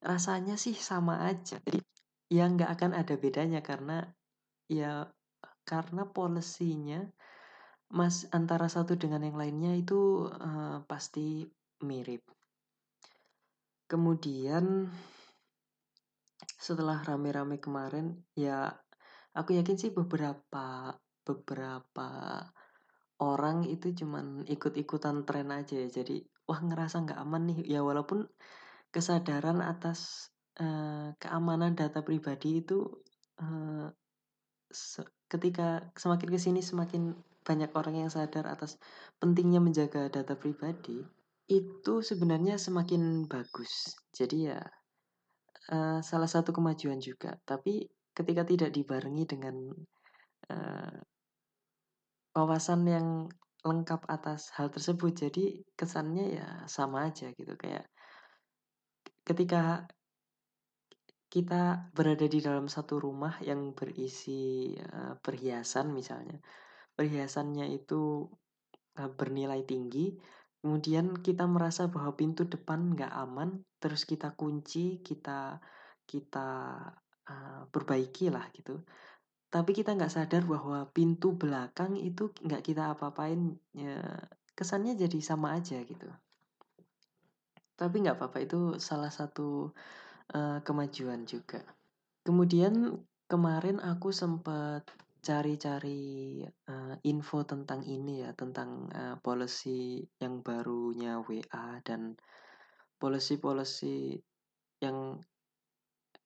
Rasanya 0.00 0.56
sih 0.56 0.72
sama 0.72 1.28
aja. 1.28 1.60
Jadi 1.60 1.84
ya 2.32 2.48
nggak 2.48 2.80
akan 2.80 2.92
ada 2.96 3.14
bedanya 3.20 3.60
karena 3.60 4.08
ya 4.72 5.12
karena 5.68 6.08
polisinya 6.08 7.04
mas 7.88 8.28
antara 8.32 8.68
satu 8.68 8.96
dengan 8.96 9.24
yang 9.24 9.36
lainnya 9.36 9.76
itu 9.76 10.32
uh, 10.32 10.80
pasti 10.88 11.44
mirip. 11.84 12.24
Kemudian 13.88 14.88
setelah 16.56 17.04
rame-rame 17.04 17.60
kemarin 17.60 18.24
ya 18.32 18.72
aku 19.36 19.54
yakin 19.58 19.76
sih 19.76 19.90
beberapa 19.92 20.96
beberapa 21.22 22.08
orang 23.18 23.66
itu 23.66 23.92
cuman 23.92 24.46
ikut-ikutan 24.46 25.26
tren 25.26 25.50
aja 25.50 25.74
ya. 25.76 25.88
Jadi 25.90 26.22
wah 26.46 26.60
ngerasa 26.62 27.04
nggak 27.04 27.20
aman 27.20 27.42
nih. 27.52 27.58
Ya 27.78 27.80
walaupun 27.82 28.26
kesadaran 28.94 29.60
atas 29.60 30.30
uh, 30.62 31.12
keamanan 31.20 31.76
data 31.76 32.00
pribadi 32.00 32.62
itu 32.64 32.86
uh, 33.42 33.90
se 34.68 35.04
ketika 35.28 35.92
semakin 35.92 36.28
ke 36.32 36.38
sini 36.40 36.60
semakin 36.64 37.12
banyak 37.44 37.72
orang 37.76 38.04
yang 38.04 38.10
sadar 38.12 38.48
atas 38.48 38.76
pentingnya 39.20 39.60
menjaga 39.60 40.08
data 40.08 40.36
pribadi 40.36 41.04
itu 41.48 41.94
sebenarnya 42.04 42.60
semakin 42.60 43.24
bagus. 43.28 43.96
Jadi 44.12 44.52
ya 44.52 44.60
uh, 45.72 46.00
salah 46.00 46.30
satu 46.30 46.50
kemajuan 46.52 46.98
juga. 47.00 47.36
Tapi 47.44 47.86
ketika 48.12 48.42
tidak 48.42 48.70
dibarengi 48.74 49.24
dengan 49.28 49.54
uh, 50.52 50.96
wawasan 52.34 52.82
yang 52.88 53.08
lengkap 53.66 54.06
atas 54.06 54.54
hal 54.54 54.70
tersebut 54.70 55.12
jadi 55.12 55.44
kesannya 55.74 56.40
ya 56.40 56.48
sama 56.70 57.10
aja 57.10 57.30
gitu. 57.34 57.54
Kayak 57.58 57.90
ketika 59.26 59.84
kita 61.28 61.92
berada 61.92 62.24
di 62.24 62.40
dalam 62.40 62.72
satu 62.72 62.96
rumah 62.96 63.36
yang 63.44 63.76
berisi 63.76 64.72
uh, 64.72 65.20
perhiasan 65.20 65.92
misalnya 65.92 66.40
perhiasannya 66.96 67.68
itu 67.76 68.24
uh, 68.96 69.10
bernilai 69.12 69.60
tinggi 69.68 70.16
kemudian 70.58 71.14
kita 71.22 71.46
merasa 71.46 71.86
bahwa 71.86 72.14
pintu 72.18 72.44
depan 72.44 72.94
nggak 72.94 73.12
aman 73.14 73.62
terus 73.78 74.02
kita 74.02 74.34
kunci 74.34 74.98
kita 75.06 75.62
kita 76.08 76.48
uh, 77.28 77.62
perbaiki 77.70 78.32
lah 78.32 78.48
gitu. 78.56 78.82
Tapi 79.48 79.70
kita 79.72 79.96
nggak 79.96 80.12
sadar 80.12 80.44
bahwa 80.44 80.88
pintu 80.92 81.36
belakang 81.36 81.96
itu 81.96 82.32
nggak 82.44 82.62
kita 82.64 82.92
apa-apain 82.92 83.56
ya 83.72 84.00
kesannya 84.52 84.98
jadi 84.98 85.18
sama 85.22 85.56
aja 85.56 85.80
gitu. 85.84 86.08
Tapi 87.78 87.96
nggak 88.02 88.18
apa-apa 88.18 88.38
itu 88.42 88.76
salah 88.82 89.12
satu 89.12 89.70
uh, 90.34 90.58
kemajuan 90.66 91.24
juga. 91.24 91.62
Kemudian 92.26 92.98
kemarin 93.30 93.78
aku 93.78 94.10
sempat 94.10 94.84
cari-cari 95.18 96.40
uh, 96.46 96.94
info 97.04 97.42
tentang 97.44 97.82
ini 97.84 98.22
ya 98.22 98.30
tentang 98.32 98.86
uh, 98.94 99.16
policy 99.18 100.06
yang 100.22 100.40
barunya 100.40 101.18
WA 101.20 101.82
dan 101.82 102.14
policy-policy 102.98 104.18
yang 104.82 105.18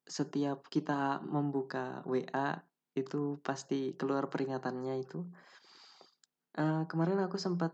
setiap 0.05 0.69
kita 0.69 1.25
membuka 1.25 2.05
WA 2.05 2.61
itu 2.93 3.41
pasti 3.41 3.97
keluar 3.97 4.29
peringatannya 4.29 4.95
itu. 5.01 5.25
Uh, 6.53 6.85
kemarin 6.85 7.25
aku 7.25 7.41
sempat 7.41 7.73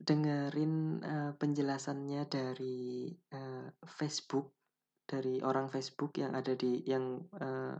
dengerin 0.00 1.04
uh, 1.04 1.32
penjelasannya 1.36 2.24
dari 2.30 3.12
uh, 3.34 3.68
Facebook 3.84 4.54
dari 5.08 5.40
orang 5.40 5.72
Facebook 5.72 6.16
yang 6.20 6.36
ada 6.36 6.52
di 6.52 6.84
yang 6.84 7.20
uh, 7.40 7.76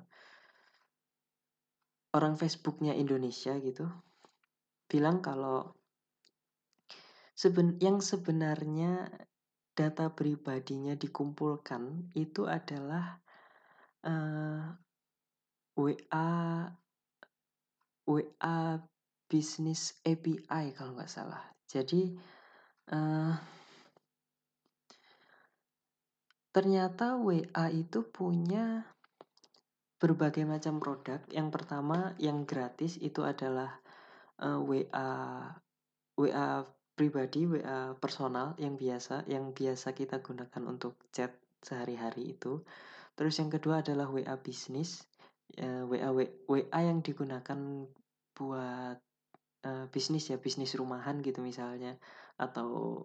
orang 2.16 2.34
Facebooknya 2.40 2.96
Indonesia 2.96 3.56
gitu 3.60 3.88
bilang 4.88 5.20
kalau 5.20 5.76
seben 7.36 7.76
yang 7.78 8.00
sebenarnya 8.00 9.12
data 9.76 10.10
pribadinya 10.10 10.98
dikumpulkan 10.98 12.10
itu 12.18 12.48
adalah 12.50 13.20
uh, 14.02 14.74
WA 15.78 16.32
WA 18.08 18.58
Business 19.28 20.00
API 20.02 20.72
kalau 20.72 20.96
nggak 20.96 21.12
salah. 21.12 21.44
Jadi 21.68 22.16
uh, 22.90 23.36
ternyata 26.50 27.20
WA 27.20 27.70
itu 27.70 28.02
punya 28.08 28.82
berbagai 29.98 30.46
macam 30.46 30.78
produk. 30.78 31.20
Yang 31.30 31.48
pertama 31.50 32.14
yang 32.22 32.46
gratis 32.46 32.96
itu 33.02 33.26
adalah 33.26 33.82
uh, 34.42 34.62
WA 34.62 35.10
WA 36.18 36.48
pribadi, 36.98 37.46
WA 37.46 37.94
personal 37.98 38.58
yang 38.58 38.74
biasa, 38.74 39.26
yang 39.30 39.54
biasa 39.54 39.94
kita 39.94 40.18
gunakan 40.18 40.62
untuk 40.66 40.98
chat 41.14 41.34
sehari-hari 41.62 42.34
itu. 42.34 42.62
Terus 43.14 43.38
yang 43.38 43.50
kedua 43.50 43.82
adalah 43.82 44.10
WA 44.10 44.34
bisnis, 44.38 45.06
uh, 45.58 45.86
WA 45.86 46.10
WA 46.46 46.80
yang 46.82 47.02
digunakan 47.02 47.86
buat 48.34 48.98
uh, 49.66 49.86
bisnis 49.90 50.30
ya, 50.30 50.38
bisnis 50.38 50.74
rumahan 50.78 51.18
gitu 51.22 51.42
misalnya, 51.42 51.98
atau 52.38 53.02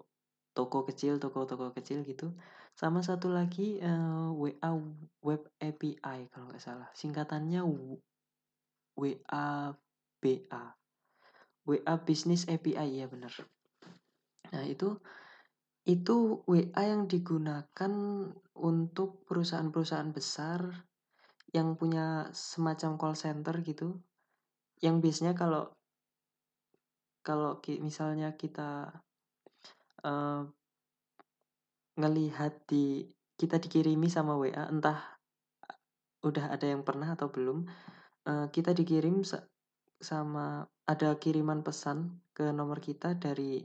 toko 0.53 0.85
kecil, 0.85 1.17
toko-toko 1.17 1.73
kecil 1.73 2.05
gitu. 2.05 2.33
Sama 2.73 3.05
satu 3.05 3.29
lagi 3.29 3.77
uh, 3.79 3.85
eh, 3.85 4.29
WA 4.33 4.71
Web 5.21 5.53
API 5.61 6.19
kalau 6.33 6.49
nggak 6.49 6.63
salah. 6.63 6.89
Singkatannya 6.97 7.61
WA 8.97 9.47
BA. 10.23 10.63
WA 11.63 11.95
Business 12.01 12.49
API 12.49 12.99
ya 12.99 13.07
benar. 13.07 13.33
Nah, 14.51 14.63
itu 14.65 14.97
itu 15.83 16.41
WA 16.47 16.81
yang 16.81 17.11
digunakan 17.11 17.93
untuk 18.55 19.27
perusahaan-perusahaan 19.27 20.15
besar 20.15 20.63
yang 21.51 21.75
punya 21.77 22.31
semacam 22.31 22.97
call 22.97 23.15
center 23.19 23.55
gitu. 23.61 23.99
Yang 24.79 24.95
biasanya 25.03 25.33
kalau 25.37 25.69
kalau 27.23 27.59
misalnya 27.79 28.35
kita 28.35 28.91
uh, 30.03 30.43
ngelihat 31.99 32.65
di 32.65 33.05
kita 33.37 33.61
dikirimi 33.61 34.09
sama 34.09 34.37
WA 34.37 34.69
entah 34.69 34.99
udah 36.23 36.53
ada 36.53 36.65
yang 36.69 36.81
pernah 36.87 37.13
atau 37.13 37.27
belum 37.27 37.67
uh, 38.29 38.47
kita 38.49 38.71
dikirim 38.71 39.21
sama 39.99 40.63
ada 40.87 41.15
kiriman 41.19 41.61
pesan 41.61 42.23
ke 42.31 42.49
nomor 42.49 42.79
kita 42.79 43.13
dari 43.19 43.61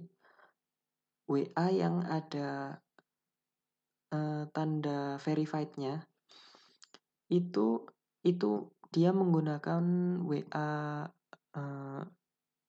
WA 1.29 1.67
yang 1.71 2.03
ada 2.09 2.81
uh, 4.13 4.45
tanda 4.51 5.21
verified-nya 5.23 6.03
itu 7.29 7.85
itu 8.25 8.73
dia 8.89 9.13
menggunakan 9.13 9.85
WA 10.25 10.69
uh, 11.55 12.03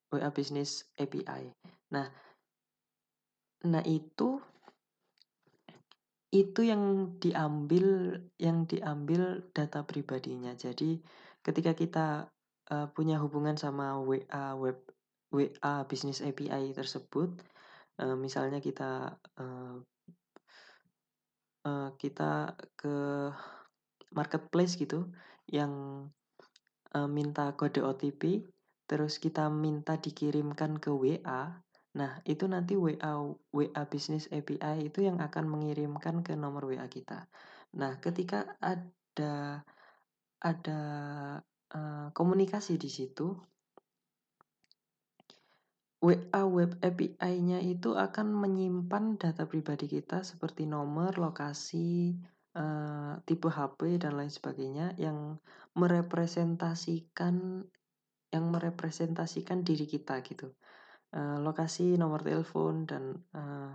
WA 0.10 0.30
Business 0.36 0.84
API. 1.00 1.56
Nah, 1.96 2.08
Nah, 3.68 3.84
itu 3.84 4.40
itu 6.30 6.62
yang 6.62 7.16
diambil 7.18 8.18
yang 8.38 8.70
diambil 8.70 9.42
data 9.50 9.82
pribadinya. 9.82 10.54
Jadi 10.54 11.02
ketika 11.42 11.74
kita 11.74 12.08
uh, 12.70 12.88
punya 12.94 13.18
hubungan 13.18 13.58
sama 13.58 13.98
WA 13.98 14.54
web 14.54 14.78
WA 15.34 15.86
Business 15.90 16.22
API 16.22 16.74
tersebut, 16.74 17.34
uh, 18.02 18.14
misalnya 18.14 18.62
kita 18.62 19.18
uh, 19.42 19.78
uh, 21.66 21.90
kita 21.98 22.54
ke 22.78 22.96
marketplace 24.14 24.78
gitu 24.78 25.10
yang 25.50 26.06
uh, 26.94 27.10
minta 27.10 27.54
kode 27.58 27.82
OTP, 27.82 28.46
terus 28.86 29.18
kita 29.18 29.50
minta 29.50 29.98
dikirimkan 29.98 30.78
ke 30.78 30.94
WA, 30.94 31.62
Nah, 31.98 32.22
itu 32.26 32.46
nanti 32.46 32.78
WA 32.78 33.34
WA 33.50 33.84
Business 33.90 34.30
API 34.30 34.86
itu 34.86 35.02
yang 35.02 35.18
akan 35.18 35.50
mengirimkan 35.50 36.22
ke 36.22 36.38
nomor 36.38 36.70
WA 36.70 36.86
kita. 36.86 37.26
Nah, 37.82 37.98
ketika 37.98 38.46
ada 38.62 39.66
ada 40.40 40.82
uh, 41.74 42.08
komunikasi 42.14 42.78
di 42.78 42.90
situ, 42.94 43.34
WA 46.00 46.44
Web 46.48 46.80
API-nya 46.80 47.60
itu 47.60 47.98
akan 47.98 48.32
menyimpan 48.32 49.20
data 49.20 49.44
pribadi 49.44 49.92
kita 49.92 50.24
seperti 50.24 50.64
nomor, 50.64 51.20
lokasi, 51.20 52.16
uh, 52.56 53.20
tipe 53.28 53.52
HP 53.52 54.00
dan 54.00 54.16
lain 54.16 54.32
sebagainya 54.32 54.96
yang 54.96 55.36
merepresentasikan 55.76 57.68
yang 58.30 58.46
merepresentasikan 58.54 59.66
diri 59.66 59.90
kita 59.90 60.22
gitu. 60.22 60.54
Eh, 61.10 61.38
lokasi, 61.42 61.98
nomor 61.98 62.22
telepon 62.22 62.86
dan 62.86 63.18
uh, 63.34 63.74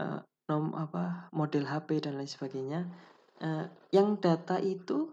uh, 0.00 0.20
nom 0.48 0.72
apa 0.72 1.28
model 1.36 1.68
HP 1.68 2.00
dan 2.00 2.16
lain 2.16 2.24
sebagainya. 2.24 2.88
Uh, 3.36 3.68
yang 3.92 4.16
data 4.16 4.56
itu, 4.56 5.12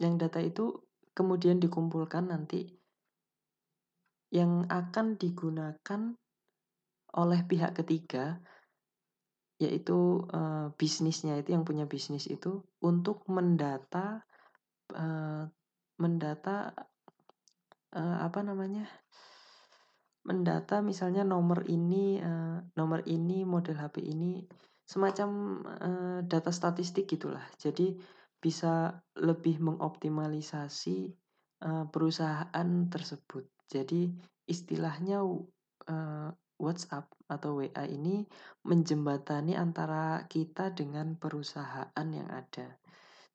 yang 0.00 0.16
data 0.16 0.40
itu 0.40 0.80
kemudian 1.12 1.60
dikumpulkan 1.60 2.32
nanti 2.32 2.72
yang 4.32 4.64
akan 4.72 5.20
digunakan 5.20 6.16
oleh 7.12 7.40
pihak 7.44 7.76
ketiga 7.76 8.40
yaitu 9.60 10.24
uh, 10.32 10.72
bisnisnya 10.80 11.36
itu 11.36 11.52
yang 11.52 11.68
punya 11.68 11.84
bisnis 11.84 12.24
itu 12.32 12.64
untuk 12.80 13.28
mendata 13.28 14.24
uh, 14.96 15.44
mendata 16.00 16.72
uh, 17.92 18.18
apa 18.24 18.40
namanya 18.40 18.88
mendata 20.22 20.78
misalnya 20.80 21.26
nomor 21.26 21.66
ini 21.66 22.22
uh, 22.22 22.62
nomor 22.78 23.02
ini 23.10 23.42
model 23.42 23.78
HP 23.78 24.06
ini 24.06 24.46
semacam 24.86 25.30
uh, 25.66 26.20
data 26.22 26.50
statistik 26.54 27.10
gitulah. 27.10 27.42
Jadi 27.58 27.96
bisa 28.42 29.02
lebih 29.18 29.62
mengoptimalisasi 29.62 30.98
uh, 31.62 31.84
perusahaan 31.90 32.68
tersebut. 32.90 33.46
Jadi 33.70 34.10
istilahnya 34.46 35.22
uh, 35.22 36.30
WhatsApp 36.62 37.10
atau 37.26 37.58
WA 37.58 37.84
ini 37.90 38.22
menjembatani 38.66 39.58
antara 39.58 40.22
kita 40.30 40.70
dengan 40.70 41.18
perusahaan 41.18 42.06
yang 42.06 42.30
ada. 42.30 42.78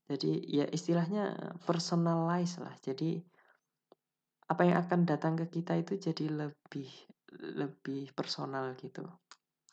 Jadi 0.08 0.39
ya 0.47 0.63
istilahnya 0.71 1.36
personalize 1.67 2.63
lah. 2.63 2.71
Jadi 2.80 3.19
apa 4.47 4.62
yang 4.63 4.79
akan 4.79 5.03
datang 5.03 5.36
ke 5.36 5.60
kita 5.60 5.75
itu 5.75 5.99
jadi 5.99 6.47
lebih 6.47 6.88
lebih 7.38 8.15
personal 8.15 8.73
gitu. 8.79 9.03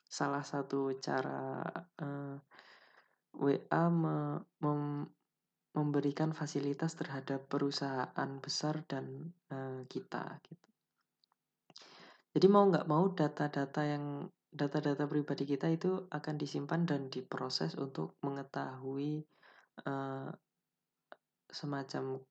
Salah 0.04 0.42
satu 0.42 0.94
cara 0.98 1.62
uh, 2.02 2.04
eh, 2.04 2.36
WA 3.34 3.84
me, 3.90 4.42
mem, 4.62 5.06
memberikan 5.74 6.30
fasilitas 6.30 6.94
terhadap 6.94 7.50
perusahaan 7.50 8.30
besar 8.38 8.86
dan 8.86 9.34
uh, 9.50 9.82
kita 9.90 10.38
gitu. 10.46 10.68
Jadi 12.34 12.46
mau 12.50 12.66
nggak 12.66 12.86
mau 12.90 13.10
data-data 13.10 13.82
yang 13.86 14.26
data-data 14.54 15.06
pribadi 15.10 15.46
kita 15.46 15.66
itu 15.70 16.06
akan 16.10 16.34
disimpan 16.38 16.86
dan 16.86 17.10
diproses 17.10 17.74
untuk 17.74 18.14
mengetahui 18.22 19.22
uh, 19.86 20.30
semacam 21.50 22.22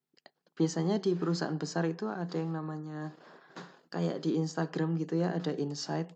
biasanya 0.53 1.01
di 1.01 1.17
perusahaan 1.17 1.57
besar 1.57 1.89
itu 1.89 2.05
ada 2.09 2.37
yang 2.37 2.53
namanya 2.53 3.13
kayak 3.89 4.21
di 4.21 4.37
Instagram 4.37 4.97
gitu 5.01 5.21
ya 5.21 5.33
ada 5.33 5.53
insight. 5.53 6.09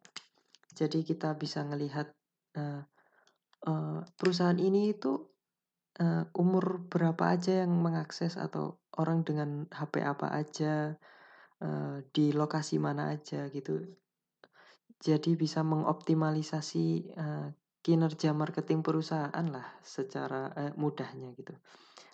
Jadi 0.78 1.02
kita 1.02 1.34
bisa 1.34 1.65
ngelihat 1.65 2.13
uh, 2.58 2.82
uh, 3.65 4.00
perusahaan 4.13 4.58
ini 4.58 4.93
itu 4.93 5.26
uh, 6.02 6.26
umur 6.38 6.86
berapa 6.86 7.34
aja 7.34 7.65
yang 7.65 7.73
mengakses 7.82 8.38
atau 8.38 8.78
orang 8.97 9.26
dengan 9.26 9.65
HP 9.73 10.06
apa 10.06 10.30
aja 10.34 10.93
uh, 11.62 11.97
di 12.13 12.30
lokasi 12.34 12.78
mana 12.78 13.17
aja 13.17 13.50
gitu. 13.50 13.82
Jadi 14.97 15.34
bisa 15.34 15.65
mengoptimalisasi 15.65 16.86
uh, 17.17 17.50
kinerja 17.82 18.34
marketing 18.38 18.86
perusahaan 18.86 19.45
lah 19.50 19.65
secara 19.82 20.54
uh, 20.54 20.73
mudahnya 20.78 21.34
gitu 21.38 21.58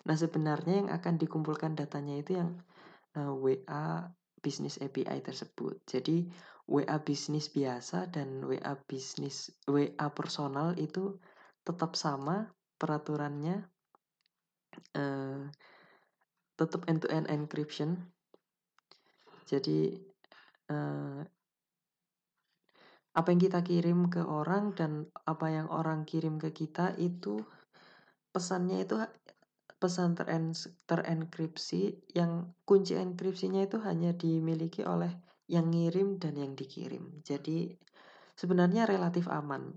Nah, 0.04 0.16
sebenarnya 0.16 0.84
yang 0.84 0.90
akan 0.92 1.14
dikumpulkan 1.16 1.72
datanya 1.76 2.20
itu 2.20 2.36
yang 2.36 2.60
uh, 3.16 3.32
WA 3.32 4.08
bisnis 4.44 4.76
API 4.76 5.24
tersebut. 5.24 5.80
Jadi 5.88 6.28
WA 6.68 6.96
bisnis 7.00 7.48
biasa 7.48 8.12
dan 8.12 8.44
WA 8.44 8.76
bisnis 8.84 9.52
WA 9.64 10.08
personal 10.12 10.76
itu 10.76 11.16
tetap 11.64 11.96
sama 11.96 12.52
peraturannya 12.76 13.64
uh, 14.96 15.48
tetap 16.60 16.84
end-to-end 16.84 17.28
encryption. 17.32 17.96
Jadi 19.48 19.96
uh, 20.68 21.24
apa 23.14 23.28
yang 23.30 23.40
kita 23.40 23.60
kirim 23.62 24.10
ke 24.10 24.20
orang 24.20 24.74
dan 24.74 25.06
apa 25.24 25.46
yang 25.46 25.70
orang 25.70 26.02
kirim 26.02 26.36
ke 26.36 26.50
kita 26.50 26.98
itu 26.98 27.38
pesannya 28.34 28.82
itu 28.82 28.98
pesan 29.84 30.16
teren 30.16 30.56
terenkripsi 30.88 32.08
yang 32.16 32.56
kunci 32.64 32.96
enkripsinya 32.96 33.60
itu 33.60 33.76
hanya 33.84 34.16
dimiliki 34.16 34.80
oleh 34.80 35.12
yang 35.44 35.68
ngirim 35.68 36.16
dan 36.16 36.40
yang 36.40 36.56
dikirim. 36.56 37.20
Jadi 37.20 37.68
sebenarnya 38.32 38.88
relatif 38.88 39.28
aman. 39.28 39.76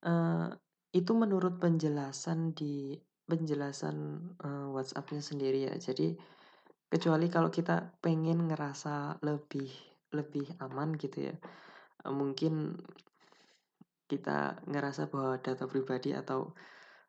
Uh, 0.00 0.48
itu 0.96 1.12
menurut 1.12 1.60
penjelasan 1.60 2.56
di 2.56 2.96
penjelasan 3.28 4.24
uh, 4.40 4.72
WhatsAppnya 4.72 5.20
sendiri 5.20 5.68
ya. 5.68 5.76
Jadi 5.76 6.16
kecuali 6.88 7.28
kalau 7.28 7.52
kita 7.52 8.00
pengen 8.00 8.48
ngerasa 8.48 9.20
lebih 9.20 9.68
lebih 10.16 10.48
aman 10.64 10.96
gitu 10.96 11.28
ya, 11.28 11.36
uh, 12.08 12.14
mungkin 12.16 12.80
kita 14.08 14.64
ngerasa 14.64 15.12
bahwa 15.12 15.36
data 15.36 15.68
pribadi 15.68 16.16
atau 16.16 16.56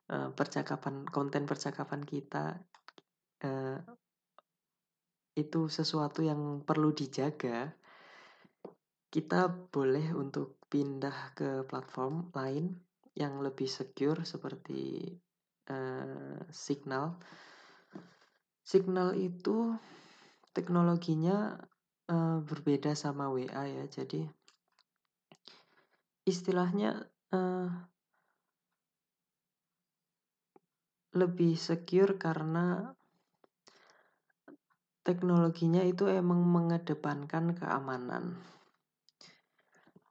uh, 0.09 0.29
percakapan 0.33 1.05
konten 1.07 1.45
percakapan 1.45 2.01
kita 2.03 2.57
uh, 3.45 3.79
itu 5.39 5.71
sesuatu 5.71 6.19
yang 6.19 6.65
perlu 6.67 6.91
dijaga, 6.91 7.71
kita 9.09 9.47
boleh 9.47 10.11
untuk 10.11 10.59
pindah 10.67 11.33
ke 11.33 11.49
platform 11.65 12.29
lain 12.35 12.75
yang 13.15 13.39
lebih 13.39 13.65
secure 13.65 14.21
seperti 14.27 15.15
uh, 15.71 16.37
Signal. 16.51 17.17
Signal 18.61 19.17
itu 19.17 19.73
teknologinya 20.53 21.57
uh, 22.11 22.37
berbeda 22.43 22.93
sama 22.93 23.31
WA 23.33 23.65
ya, 23.65 23.85
jadi 23.89 24.29
istilahnya 26.27 27.09
uh, 27.33 27.69
lebih 31.15 31.57
secure 31.57 32.21
karena 32.21 32.93
teknologinya 35.01 35.81
itu 35.81 36.05
emang 36.05 36.45
mengedepankan 36.45 37.57
keamanan. 37.57 38.37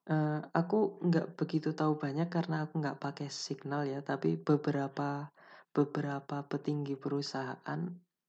Uh, 0.08 0.40
aku 0.56 1.04
nggak 1.04 1.36
begitu 1.36 1.76
tahu 1.76 2.00
banyak 2.00 2.32
karena 2.32 2.64
aku 2.64 2.80
nggak 2.80 2.98
pakai 2.98 3.28
signal 3.28 3.84
ya, 3.84 4.00
tapi 4.00 4.40
beberapa 4.40 5.28
beberapa 5.70 6.42
petinggi 6.48 6.96
perusahaan 6.96 7.80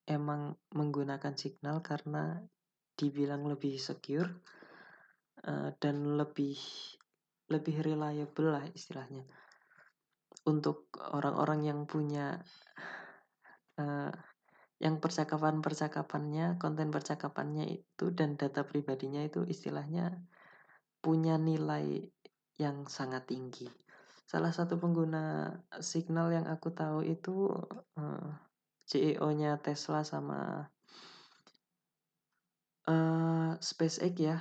emang 0.06 0.54
menggunakan 0.76 1.34
signal 1.40 1.80
karena 1.80 2.38
dibilang 3.00 3.48
lebih 3.48 3.80
secure 3.80 4.28
uh, 5.48 5.72
dan 5.80 6.20
lebih 6.20 6.60
lebih 7.50 7.82
reliable 7.82 8.54
lah 8.54 8.66
istilahnya 8.76 9.24
untuk 10.48 10.92
orang-orang 11.00 11.68
yang 11.68 11.80
punya 11.84 12.40
uh, 13.80 14.12
yang 14.80 15.04
percakapan-percakapannya, 15.04 16.56
konten 16.56 16.88
percakapannya 16.88 17.68
itu 17.68 18.16
dan 18.16 18.40
data 18.40 18.64
pribadinya 18.64 19.20
itu 19.20 19.44
istilahnya 19.44 20.16
punya 21.04 21.36
nilai 21.36 22.08
yang 22.56 22.88
sangat 22.88 23.28
tinggi. 23.28 23.68
Salah 24.24 24.56
satu 24.56 24.80
pengguna 24.80 25.52
signal 25.84 26.32
yang 26.32 26.48
aku 26.48 26.72
tahu 26.72 27.04
itu 27.04 27.52
uh, 28.00 28.30
CEO-nya 28.88 29.60
Tesla 29.60 30.08
sama 30.08 30.70
uh, 32.88 33.52
SpaceX 33.60 34.14
ya, 34.16 34.38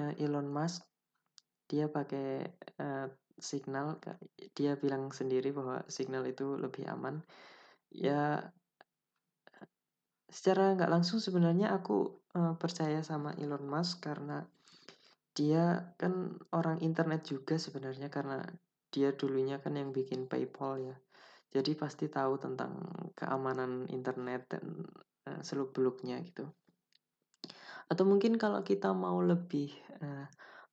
uh, 0.00 0.12
Elon 0.18 0.50
Musk. 0.50 0.82
Dia 1.70 1.86
pakai 1.86 2.50
uh, 2.82 3.06
signal, 3.38 4.00
dia 4.56 4.76
bilang 4.76 5.12
sendiri 5.12 5.52
bahwa 5.52 5.84
signal 5.88 6.26
itu 6.28 6.56
lebih 6.56 6.88
aman. 6.90 7.24
Ya 7.92 8.52
secara 10.32 10.72
nggak 10.72 10.88
langsung 10.88 11.20
sebenarnya 11.20 11.76
aku 11.76 12.24
uh, 12.32 12.56
percaya 12.56 13.04
sama 13.04 13.36
Elon 13.36 13.68
Musk 13.68 14.00
karena 14.08 14.48
dia 15.36 15.92
kan 16.00 16.40
orang 16.56 16.80
internet 16.80 17.28
juga 17.28 17.60
sebenarnya 17.60 18.08
karena 18.08 18.40
dia 18.92 19.12
dulunya 19.12 19.60
kan 19.60 19.76
yang 19.76 19.92
bikin 19.92 20.28
PayPal 20.28 20.80
ya. 20.80 20.96
Jadi 21.52 21.76
pasti 21.76 22.08
tahu 22.08 22.40
tentang 22.40 22.80
keamanan 23.12 23.88
internet 23.92 24.56
dan 24.56 24.64
uh, 25.28 25.40
seluk-beluknya 25.44 26.20
gitu. 26.24 26.48
Atau 27.92 28.08
mungkin 28.08 28.40
kalau 28.40 28.64
kita 28.64 28.96
mau 28.96 29.20
lebih 29.20 29.68
uh, 30.00 30.24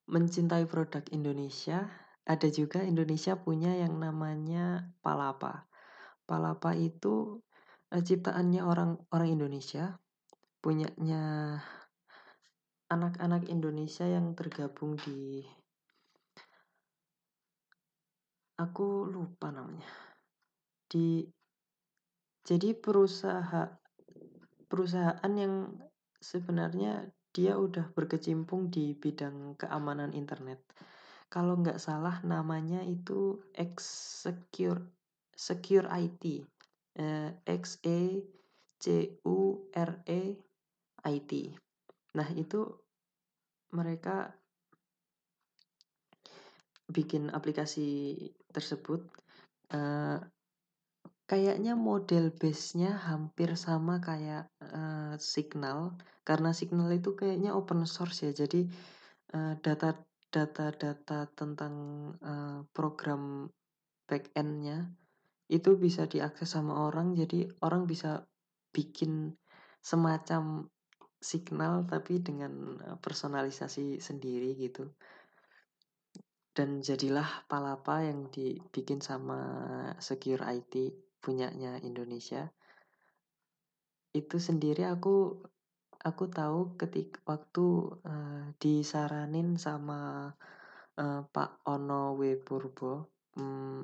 mencintai 0.08 0.64
produk 0.72 1.04
Indonesia, 1.12 1.84
ada 2.30 2.48
juga 2.54 2.86
Indonesia 2.86 3.34
punya 3.42 3.74
yang 3.74 3.98
namanya 3.98 4.94
Palapa. 5.02 5.66
Palapa 6.30 6.78
itu 6.78 7.42
uh, 7.90 8.02
ciptaannya 8.06 8.62
orang 8.62 9.02
orang 9.10 9.34
Indonesia 9.34 9.98
punyanya 10.62 11.58
anak-anak 12.92 13.50
Indonesia 13.50 14.06
yang 14.06 14.38
tergabung 14.38 14.94
di 15.02 15.42
aku 18.60 19.08
lupa 19.08 19.56
namanya 19.56 19.88
di 20.92 21.24
jadi 22.44 22.76
perusahaan 22.76 23.72
perusahaan 24.68 25.32
yang 25.32 25.80
sebenarnya 26.20 27.08
dia 27.32 27.56
udah 27.56 27.94
berkecimpung 27.96 28.68
di 28.68 28.98
bidang 28.98 29.56
keamanan 29.56 30.12
internet 30.12 30.60
kalau 31.30 31.62
nggak 31.62 31.78
salah 31.78 32.20
namanya 32.26 32.82
itu 32.82 33.38
X 33.54 33.78
Secure 35.38 35.88
IT 35.88 36.24
eh, 37.00 37.30
X 37.46 37.80
E 37.86 38.26
C 38.80 38.86
U 39.24 39.70
R 39.72 39.92
E 40.08 40.22
IT. 41.06 41.32
Nah, 42.16 42.28
itu 42.36 42.66
mereka 43.76 44.34
bikin 46.90 47.30
aplikasi 47.30 48.18
tersebut 48.50 49.06
uh, 49.78 50.18
kayaknya 51.30 51.78
model 51.78 52.34
base-nya 52.34 52.98
hampir 52.98 53.54
sama 53.54 54.02
kayak 54.02 54.50
uh, 54.66 55.14
Signal 55.22 55.94
karena 56.26 56.50
Signal 56.50 56.90
itu 56.90 57.14
kayaknya 57.14 57.54
open 57.54 57.86
source 57.86 58.26
ya. 58.26 58.34
Jadi 58.34 58.66
uh, 59.38 59.54
data 59.62 59.94
data-data 60.30 61.26
tentang 61.34 61.74
uh, 62.22 62.62
program 62.70 63.50
back-end-nya 64.06 64.90
itu 65.50 65.76
bisa 65.76 66.06
diakses 66.06 66.54
sama 66.54 66.86
orang. 66.86 67.18
Jadi 67.18 67.50
orang 67.66 67.90
bisa 67.90 68.26
bikin 68.70 69.34
semacam 69.82 70.70
signal 71.20 71.84
tapi 71.90 72.22
dengan 72.22 72.80
personalisasi 73.02 73.98
sendiri 73.98 74.54
gitu. 74.56 74.94
Dan 76.54 76.86
jadilah 76.86 77.46
Palapa 77.50 78.06
yang 78.06 78.30
dibikin 78.30 79.02
sama 79.02 79.40
Secure 79.98 80.46
IT 80.46 80.74
punyanya 81.20 81.82
Indonesia. 81.82 82.54
Itu 84.14 84.42
sendiri 84.42 84.86
aku 84.86 85.46
aku 86.00 86.32
tahu 86.32 86.80
ketika 86.80 87.20
waktu 87.28 87.66
uh, 88.08 88.46
disaranin 88.56 89.60
sama 89.60 90.32
uh, 90.96 91.22
Pak 91.28 91.68
Ono 91.68 92.16
W 92.16 92.40
Purbo 92.40 93.12
um, 93.36 93.84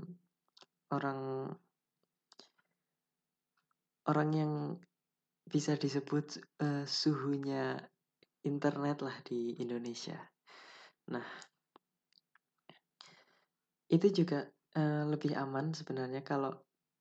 orang 0.95 1.51
orang 4.06 4.30
yang 4.32 4.54
bisa 5.45 5.75
disebut 5.75 6.39
uh, 6.63 6.88
suhunya 6.88 7.78
internet 8.45 9.01
lah 9.01 9.17
di 9.25 9.58
Indonesia. 9.58 10.17
Nah, 11.10 11.25
itu 13.89 14.08
juga 14.13 14.45
uh, 14.78 15.04
lebih 15.10 15.34
aman 15.38 15.73
sebenarnya 15.73 16.21
kalau 16.21 16.54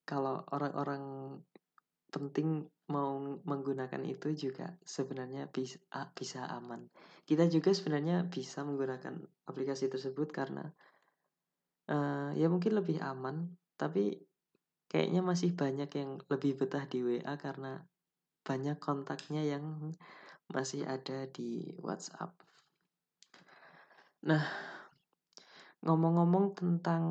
kalau 0.05 0.45
orang-orang 0.53 1.37
penting 2.15 2.71
mau 2.95 3.19
menggunakan 3.43 3.99
itu 4.07 4.31
juga 4.39 4.79
sebenarnya 4.87 5.51
bisa 5.51 5.83
bisa 6.15 6.47
aman. 6.47 6.87
Kita 7.27 7.51
juga 7.51 7.75
sebenarnya 7.75 8.31
bisa 8.31 8.63
menggunakan 8.63 9.19
aplikasi 9.51 9.91
tersebut 9.91 10.31
karena 10.31 10.71
uh, 11.91 12.31
ya 12.39 12.47
mungkin 12.47 12.79
lebih 12.79 13.03
aman 13.03 13.51
tapi 13.75 14.23
kayaknya 14.87 15.27
masih 15.27 15.51
banyak 15.59 15.91
yang 15.91 16.23
lebih 16.31 16.55
betah 16.55 16.87
di 16.87 17.03
WA 17.03 17.35
karena 17.35 17.83
banyak 18.47 18.79
kontaknya 18.79 19.43
yang 19.43 19.91
masih 20.53 20.87
ada 20.87 21.27
di 21.33 21.75
WhatsApp. 21.83 22.37
Nah, 24.29 24.45
ngomong-ngomong 25.83 26.55
tentang 26.55 27.05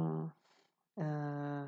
uh, 0.95 1.65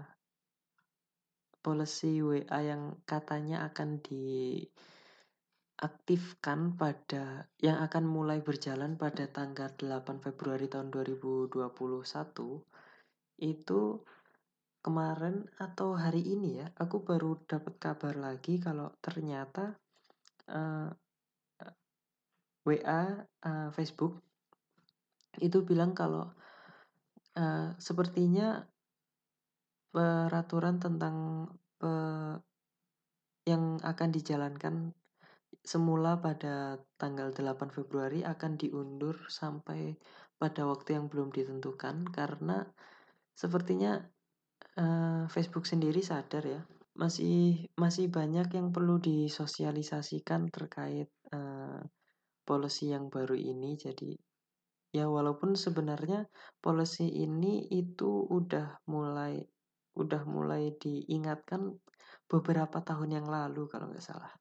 policy 1.65 2.21
WA 2.21 2.61
yang 2.61 3.01
katanya 3.09 3.65
akan 3.65 3.97
diaktifkan 4.05 6.77
pada 6.77 7.49
yang 7.57 7.81
akan 7.81 8.05
mulai 8.05 8.45
berjalan 8.45 9.01
pada 9.01 9.25
tanggal 9.25 9.73
8 9.73 10.21
Februari 10.21 10.69
tahun 10.69 10.93
2021 10.93 11.57
itu 13.41 13.81
kemarin 14.85 15.49
atau 15.57 15.97
hari 15.97 16.21
ini 16.21 16.61
ya 16.61 16.69
aku 16.77 17.01
baru 17.01 17.41
dapat 17.49 17.81
kabar 17.81 18.13
lagi 18.13 18.61
kalau 18.61 18.93
ternyata 19.01 19.73
uh, 20.53 20.93
eh, 21.65 21.73
WA 22.69 23.25
uh, 23.25 23.73
Facebook 23.73 24.21
itu 25.41 25.65
bilang 25.65 25.97
kalau 25.97 26.29
uh, 27.33 27.73
sepertinya 27.81 28.61
peraturan 29.95 30.75
tentang 30.75 31.47
pe, 31.79 31.91
yang 33.47 33.79
akan 33.79 34.09
dijalankan 34.11 34.91
semula 35.63 36.19
pada 36.19 36.83
tanggal 36.99 37.31
8 37.31 37.71
Februari 37.71 38.27
akan 38.27 38.59
diundur 38.59 39.15
sampai 39.31 39.95
pada 40.35 40.67
waktu 40.67 40.99
yang 40.99 41.07
belum 41.07 41.31
ditentukan 41.31 42.11
karena 42.11 42.67
sepertinya 43.31 44.03
uh, 44.75 45.31
Facebook 45.31 45.63
sendiri 45.63 46.03
sadar 46.03 46.43
ya 46.43 46.61
masih 46.95 47.71
masih 47.75 48.11
banyak 48.11 48.51
yang 48.51 48.75
perlu 48.75 48.99
disosialisasikan 48.99 50.51
terkait 50.51 51.07
uh, 51.31 51.79
policy 52.47 52.91
yang 52.91 53.11
baru 53.11 53.35
ini. 53.35 53.75
Jadi 53.75 54.15
ya 54.95 55.11
walaupun 55.11 55.59
sebenarnya 55.59 56.27
policy 56.63 57.07
ini 57.11 57.67
itu 57.67 58.27
udah 58.31 58.79
mulai 58.87 59.43
udah 59.95 60.23
mulai 60.27 60.75
diingatkan 60.75 61.75
beberapa 62.27 62.83
tahun 62.83 63.21
yang 63.21 63.27
lalu 63.27 63.67
kalau 63.71 63.91
nggak 63.91 64.03
salah. 64.03 64.31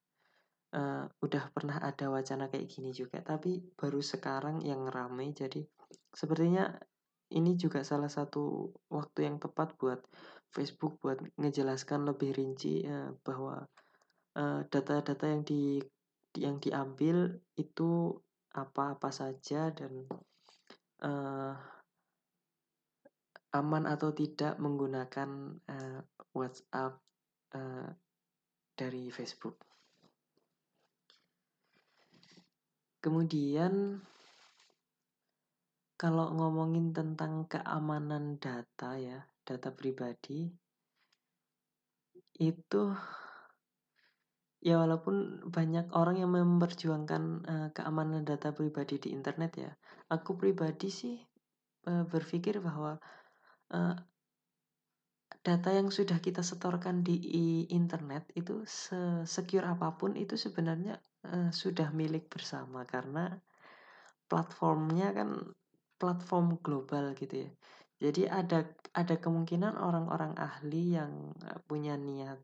Uh, 0.75 1.07
udah 1.23 1.55
pernah 1.55 1.79
ada 1.79 2.11
wacana 2.11 2.51
kayak 2.51 2.67
gini 2.67 2.91
juga, 2.91 3.23
tapi 3.23 3.63
baru 3.79 4.03
sekarang 4.03 4.67
yang 4.67 4.83
ramai. 4.91 5.31
Jadi 5.31 5.63
sepertinya 6.11 6.67
ini 7.31 7.55
juga 7.55 7.87
salah 7.87 8.11
satu 8.11 8.75
waktu 8.91 9.31
yang 9.31 9.39
tepat 9.39 9.79
buat 9.79 10.03
Facebook 10.51 10.99
buat 10.99 11.23
ngejelaskan 11.39 12.07
lebih 12.07 12.35
rinci 12.35 12.83
uh, 12.87 13.15
bahwa 13.23 13.63
data-data 14.67 15.15
uh, 15.15 15.31
yang 15.31 15.43
di 15.47 15.79
yang 16.35 16.59
diambil 16.59 17.39
itu 17.55 18.19
apa-apa 18.55 19.11
saja 19.15 19.71
dan 19.71 20.07
uh, 21.03 21.55
aman 23.55 23.87
atau 23.87 24.11
tidak 24.11 24.59
menggunakan 24.59 25.31
uh, 25.71 26.01
WhatsApp 26.35 26.99
uh, 27.55 27.89
dari 28.75 29.15
Facebook. 29.15 29.63
Kemudian 32.99 34.03
kalau 35.95 36.35
ngomongin 36.35 36.91
tentang 36.91 37.47
keamanan 37.47 38.43
data 38.43 38.99
ya, 38.99 39.23
data 39.47 39.71
pribadi 39.71 40.51
itu 42.35 42.91
ya 44.59 44.81
walaupun 44.83 45.47
banyak 45.47 45.95
orang 45.95 46.19
yang 46.19 46.35
memperjuangkan 46.35 47.23
uh, 47.47 47.69
keamanan 47.71 48.27
data 48.27 48.51
pribadi 48.51 48.99
di 48.99 49.15
internet 49.15 49.53
ya, 49.55 49.71
aku 50.11 50.35
pribadi 50.35 50.91
sih 50.91 51.15
uh, 51.87 52.03
berpikir 52.09 52.59
bahwa 52.59 52.99
uh, 53.75 53.95
data 55.45 55.71
yang 55.75 55.93
sudah 55.93 56.23
kita 56.25 56.41
setorkan 56.41 57.05
di 57.05 57.69
internet 57.69 58.31
itu 58.33 58.65
secure 59.29 59.67
apa 59.69 59.93
pun 59.99 60.17
itu 60.17 60.41
sebenarnya 60.41 60.97
uh, 61.29 61.53
sudah 61.53 61.93
milik 61.93 62.33
bersama 62.33 62.87
karena 62.89 63.35
platformnya 64.25 65.13
kan 65.13 65.37
platform 66.01 66.57
global 66.65 67.13
gitu 67.13 67.45
ya. 67.45 67.51
Jadi 68.01 68.23
ada 68.25 68.65
ada 68.97 69.15
kemungkinan 69.21 69.77
orang-orang 69.77 70.33
ahli 70.41 70.97
yang 70.97 71.37
punya 71.69 71.95
niat 72.01 72.41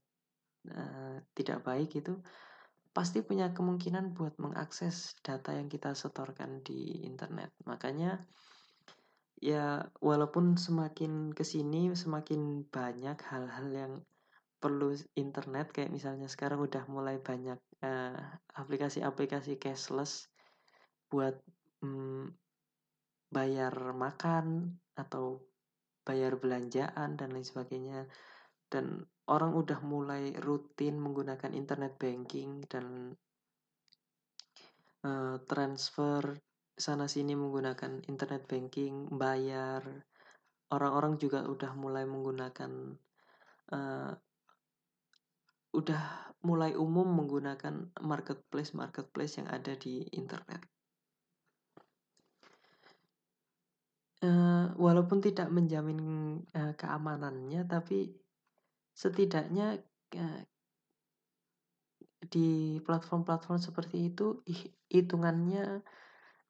uh, 0.70 1.16
tidak 1.32 1.64
baik 1.64 1.96
itu 1.96 2.20
pasti 2.90 3.22
punya 3.22 3.54
kemungkinan 3.54 4.12
buat 4.12 4.34
mengakses 4.42 5.14
data 5.22 5.54
yang 5.54 5.70
kita 5.70 5.94
setorkan 5.96 6.60
di 6.60 7.06
internet. 7.06 7.54
Makanya 7.64 8.18
ya 9.40 9.88
walaupun 10.04 10.60
semakin 10.60 11.32
ke 11.32 11.42
sini 11.42 11.92
semakin 11.96 12.68
banyak 12.68 13.16
hal-hal 13.24 13.68
yang 13.72 13.92
perlu 14.60 14.92
internet 15.16 15.72
kayak 15.72 15.88
misalnya 15.88 16.28
sekarang 16.28 16.60
udah 16.60 16.84
mulai 16.92 17.16
banyak 17.16 17.56
eh, 17.80 18.20
aplikasi-aplikasi 18.52 19.56
cashless 19.56 20.28
buat 21.08 21.40
um, 21.80 22.28
bayar 23.32 23.72
makan 23.96 24.76
atau 24.94 25.40
bayar 26.04 26.36
belanjaan 26.36 27.16
dan 27.16 27.28
lain 27.32 27.46
sebagainya. 27.46 28.04
Dan 28.70 29.02
orang 29.26 29.54
udah 29.54 29.82
mulai 29.82 30.34
rutin 30.38 30.98
menggunakan 30.98 31.50
internet 31.54 31.98
banking 31.98 32.62
dan 32.70 33.14
uh, 35.02 35.36
transfer 35.46 36.38
sana 36.80 37.04
sini 37.06 37.36
menggunakan 37.36 38.08
internet 38.08 38.48
banking, 38.48 39.12
bayar. 39.12 39.84
Orang-orang 40.72 41.20
juga 41.20 41.44
udah 41.44 41.76
mulai 41.76 42.08
menggunakan 42.08 42.96
uh, 43.70 44.12
udah 45.70 46.02
mulai 46.40 46.72
umum 46.74 47.06
menggunakan 47.06 47.92
marketplace 48.00 48.72
marketplace 48.72 49.38
yang 49.38 49.48
ada 49.52 49.76
di 49.76 50.08
internet. 50.16 50.64
Uh, 54.20 54.72
walaupun 54.76 55.20
tidak 55.20 55.48
menjamin 55.48 56.00
uh, 56.52 56.76
keamanannya, 56.76 57.64
tapi 57.64 58.12
setidaknya 58.92 59.80
uh, 60.16 60.42
di 62.28 62.76
platform-platform 62.84 63.56
seperti 63.56 64.12
itu 64.12 64.44
hitungannya 64.92 65.80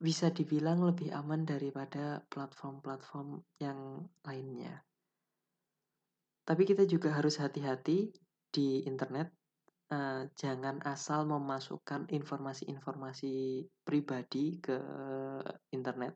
bisa 0.01 0.33
dibilang 0.33 0.81
lebih 0.81 1.13
aman 1.13 1.45
daripada 1.45 2.25
platform-platform 2.33 3.45
yang 3.61 4.09
lainnya. 4.25 4.81
Tapi 6.49 6.65
kita 6.65 6.89
juga 6.89 7.13
harus 7.13 7.37
hati-hati 7.37 8.09
di 8.49 8.83
internet. 8.89 9.29
Uh, 9.91 10.31
jangan 10.39 10.79
asal 10.87 11.27
memasukkan 11.27 12.09
informasi-informasi 12.15 13.67
pribadi 13.83 14.63
ke 14.63 14.79
internet, 15.75 16.15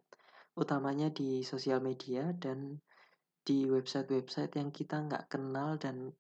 utamanya 0.55 1.11
di 1.11 1.43
sosial 1.43 1.83
media 1.83 2.31
dan 2.39 2.79
di 3.45 3.67
website-website 3.69 4.57
yang 4.57 4.71
kita 4.71 5.03
nggak 5.05 5.27
kenal 5.27 5.77
dan 5.77 6.15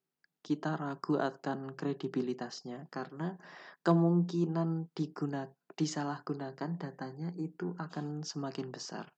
kita 0.45 0.77
ragu 0.77 1.17
akan 1.17 1.73
kredibilitasnya 1.73 2.91
karena 2.93 3.33
kemungkinan 3.81 4.93
digunakan 4.93 5.64
disalahgunakan 5.75 6.79
datanya 6.79 7.35
itu 7.35 7.75
akan 7.79 8.23
semakin 8.23 8.71
besar. 8.71 9.11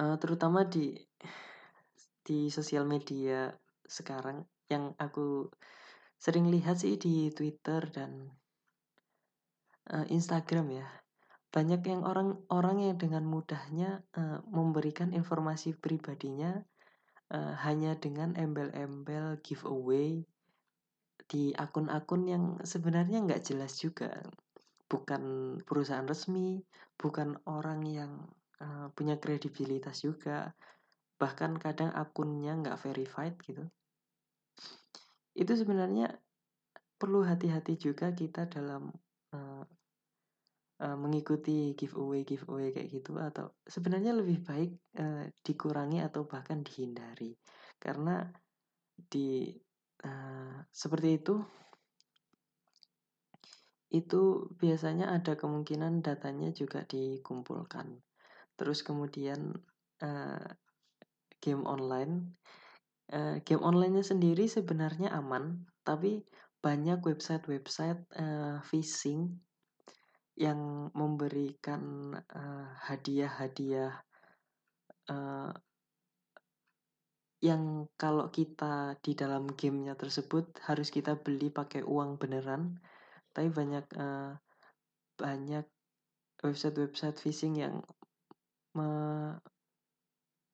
Uh, 0.00 0.16
terutama 0.16 0.64
di 0.64 0.96
di 2.24 2.48
sosial 2.48 2.88
media 2.88 3.52
sekarang 3.84 4.48
yang 4.70 4.96
aku 4.96 5.50
sering 6.20 6.48
lihat 6.52 6.80
sih 6.80 7.00
di 7.00 7.32
Twitter 7.32 7.88
dan 7.88 8.32
uh, 9.92 10.06
Instagram 10.08 10.80
ya. 10.80 10.88
Banyak 11.50 11.82
yang 11.82 12.06
orang-orang 12.06 12.86
yang 12.86 12.96
dengan 13.00 13.26
mudahnya 13.26 14.06
uh, 14.14 14.38
memberikan 14.46 15.10
informasi 15.10 15.74
pribadinya 15.74 16.62
uh, 17.34 17.58
hanya 17.66 17.98
dengan 17.98 18.38
embel-embel 18.38 19.42
giveaway 19.42 20.22
di 21.30 21.54
akun-akun 21.54 22.22
yang 22.26 22.44
sebenarnya 22.66 23.22
nggak 23.22 23.46
jelas 23.46 23.78
juga. 23.78 24.10
Bukan 24.90 25.22
perusahaan 25.62 26.02
resmi 26.02 26.58
bukan 26.98 27.38
orang 27.46 27.86
yang 27.86 28.12
uh, 28.58 28.90
punya 28.90 29.22
kredibilitas 29.22 30.02
juga. 30.02 30.50
Bahkan 31.22 31.62
kadang 31.62 31.94
akunnya 31.94 32.58
nggak 32.58 32.82
verified 32.82 33.38
gitu. 33.46 33.62
Itu 35.38 35.54
sebenarnya 35.54 36.10
perlu 36.98 37.22
hati-hati 37.22 37.78
juga 37.78 38.10
kita 38.10 38.50
dalam 38.50 38.90
uh, 39.32 39.64
uh, 40.82 40.96
mengikuti 40.98 41.78
giveaway 41.78 42.26
giveaway 42.26 42.74
kayak 42.74 42.90
gitu 42.90 43.14
atau 43.16 43.54
sebenarnya 43.62 44.18
lebih 44.18 44.42
baik 44.42 44.74
uh, 44.98 45.30
dikurangi 45.46 46.02
atau 46.02 46.26
bahkan 46.26 46.66
dihindari. 46.66 47.38
Karena 47.78 48.26
di 48.98 49.54
seperti 50.70 51.20
itu 51.20 51.44
itu 53.90 54.46
biasanya 54.54 55.10
ada 55.10 55.34
kemungkinan 55.34 56.00
datanya 56.06 56.54
juga 56.54 56.86
dikumpulkan. 56.86 57.98
Terus 58.54 58.86
kemudian 58.86 59.50
uh, 59.98 60.46
game 61.42 61.66
online, 61.66 62.38
uh, 63.10 63.42
game 63.42 63.60
onlinenya 63.66 64.06
sendiri 64.06 64.46
sebenarnya 64.46 65.10
aman, 65.10 65.66
tapi 65.82 66.22
banyak 66.62 67.02
website-website 67.02 68.06
uh, 68.14 68.62
phishing 68.62 69.42
yang 70.38 70.88
memberikan 70.96 72.16
hadiah-hadiah 72.88 73.92
uh, 75.12 75.52
yang 77.40 77.88
kalau 77.96 78.28
kita 78.28 79.00
di 79.00 79.16
dalam 79.16 79.48
gamenya 79.56 79.96
tersebut 79.96 80.60
harus 80.68 80.92
kita 80.92 81.16
beli 81.16 81.48
pakai 81.48 81.80
uang 81.80 82.20
beneran. 82.20 82.76
Tapi 83.32 83.48
banyak 83.48 83.86
uh, 83.96 84.36
banyak 85.16 85.64
website-website 86.44 87.16
phishing 87.16 87.56
yang 87.56 87.80
me 88.76 88.88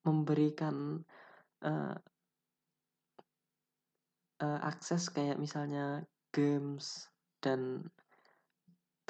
memberikan 0.07 1.03
uh, 1.67 1.99
uh, 4.39 4.61
akses 4.63 5.11
kayak 5.11 5.43
misalnya 5.43 6.07
games 6.31 7.11
dan 7.43 7.91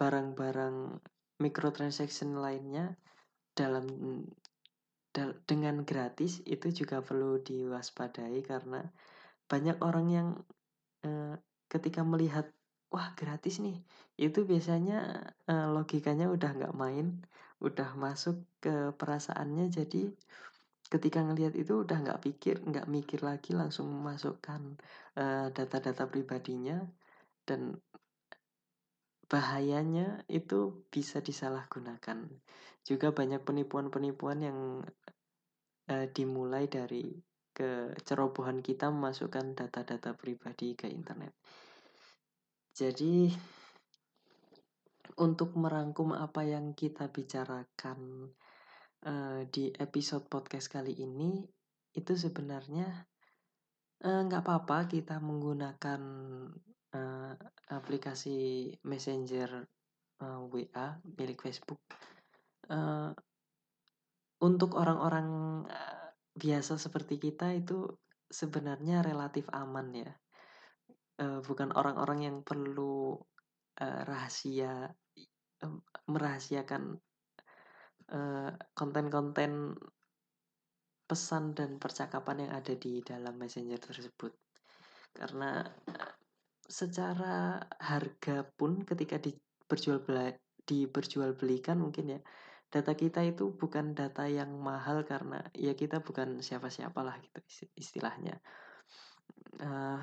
barang-barang 0.01 0.97
microtransaction 1.37 2.41
lainnya 2.41 2.97
dalam 3.53 3.85
dengan 5.49 5.83
gratis 5.83 6.45
itu 6.45 6.73
juga 6.73 7.01
perlu 7.01 7.41
diwaspadai 7.41 8.41
karena 8.45 8.85
banyak 9.49 9.79
orang 9.81 10.07
yang 10.13 10.29
uh, 11.07 11.35
ketika 11.73 12.05
melihat 12.05 12.51
wah 12.93 13.15
gratis 13.17 13.59
nih 13.59 13.81
itu 14.21 14.45
biasanya 14.45 15.33
uh, 15.49 15.69
logikanya 15.73 16.29
udah 16.29 16.51
nggak 16.53 16.77
main 16.77 17.25
udah 17.65 17.97
masuk 17.97 18.45
ke 18.61 18.93
perasaannya 18.95 19.73
jadi 19.73 20.13
ketika 20.87 21.25
ngelihat 21.25 21.57
itu 21.59 21.83
udah 21.83 21.99
nggak 21.99 22.23
pikir 22.23 22.63
nggak 22.63 22.87
mikir 22.87 23.25
lagi 23.27 23.57
langsung 23.57 23.91
memasukkan 23.91 24.79
data-data 25.51 26.07
uh, 26.07 26.11
pribadinya 26.13 26.79
dan 27.43 27.81
bahayanya 29.27 30.23
itu 30.31 30.87
bisa 30.91 31.19
disalahgunakan. 31.19 32.31
Juga 32.87 33.11
banyak 33.11 33.43
penipuan-penipuan 33.43 34.39
yang 34.47 34.59
uh, 35.91 36.07
dimulai 36.15 36.71
dari 36.71 37.19
kecerobohan 37.57 38.63
kita 38.63 38.93
memasukkan 38.93 39.59
data-data 39.59 40.15
pribadi 40.15 40.79
ke 40.79 40.87
internet. 40.87 41.35
Jadi 42.77 43.33
untuk 45.17 45.57
merangkum 45.57 46.13
apa 46.13 46.45
yang 46.45 46.77
kita 46.77 47.09
bicarakan 47.09 48.31
uh, 49.09 49.41
di 49.49 49.73
episode 49.81 50.29
podcast 50.29 50.69
kali 50.69 50.93
ini 50.93 51.41
itu 51.97 52.13
sebenarnya 52.13 53.09
nggak 54.05 54.43
uh, 54.43 54.45
apa-apa 54.45 54.93
kita 54.93 55.17
menggunakan 55.25 56.01
uh, 56.93 57.33
aplikasi 57.73 58.69
messenger 58.85 59.65
uh, 60.21 60.45
WA 60.53 61.01
milik 61.17 61.41
Facebook 61.41 61.81
uh, 62.71 63.11
untuk 64.43 64.77
orang-orang 64.77 65.29
uh, 65.67 66.07
biasa 66.37 66.77
seperti 66.77 67.17
kita 67.17 67.57
itu 67.57 67.89
sebenarnya 68.29 69.01
relatif 69.01 69.49
aman 69.55 69.89
ya. 69.95 70.11
Uh, 71.17 71.41
bukan 71.41 71.73
orang-orang 71.73 72.29
yang 72.29 72.37
perlu 72.45 73.17
uh, 73.81 74.01
rahasia 74.05 74.93
uh, 75.65 75.79
merahasiakan 76.07 77.01
konten-konten 78.79 79.75
uh, 79.75 79.95
pesan 81.11 81.59
dan 81.59 81.83
percakapan 81.83 82.47
yang 82.47 82.53
ada 82.55 82.75
di 82.79 83.03
dalam 83.03 83.35
messenger 83.35 83.83
tersebut. 83.83 84.31
Karena 85.11 85.67
secara 86.67 87.63
harga 87.79 88.47
pun 88.47 88.83
ketika 88.83 89.19
diperjual 89.19 90.03
diperjualbelikan 90.67 91.79
mungkin 91.79 92.19
ya 92.19 92.21
data 92.77 92.93
kita 92.93 93.25
itu 93.25 93.57
bukan 93.57 93.97
data 93.97 94.29
yang 94.29 94.53
mahal 94.61 95.01
karena 95.09 95.41
ya 95.57 95.73
kita 95.73 96.05
bukan 96.05 96.45
siapa-siapa 96.45 97.01
lah 97.01 97.17
gitu 97.25 97.41
istilahnya. 97.73 98.37
Uh, 99.57 100.01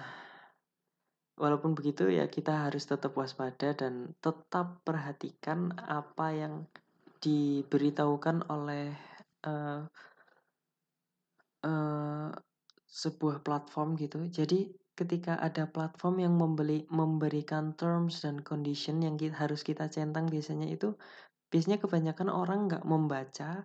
walaupun 1.38 1.78
begitu 1.78 2.10
ya 2.10 2.26
kita 2.26 2.70
harus 2.70 2.90
tetap 2.90 3.14
waspada 3.14 3.78
dan 3.78 4.18
tetap 4.18 4.82
perhatikan 4.82 5.74
apa 5.78 6.28
yang 6.34 6.54
diberitahukan 7.22 8.50
oleh 8.50 8.94
uh, 9.46 9.86
uh, 11.64 12.30
sebuah 12.90 13.42
platform 13.42 13.96
gitu. 13.98 14.26
Jadi 14.30 14.70
ketika 14.94 15.42
ada 15.42 15.66
platform 15.66 16.22
yang 16.22 16.34
membeli 16.38 16.86
memberikan 16.94 17.74
terms 17.74 18.22
dan 18.22 18.46
condition 18.46 19.02
yang 19.02 19.18
kita, 19.18 19.34
harus 19.34 19.66
kita 19.66 19.90
centang 19.90 20.30
biasanya 20.30 20.70
itu 20.70 20.94
biasanya 21.54 21.78
kebanyakan 21.78 22.34
orang 22.34 22.66
nggak 22.66 22.82
membaca 22.82 23.62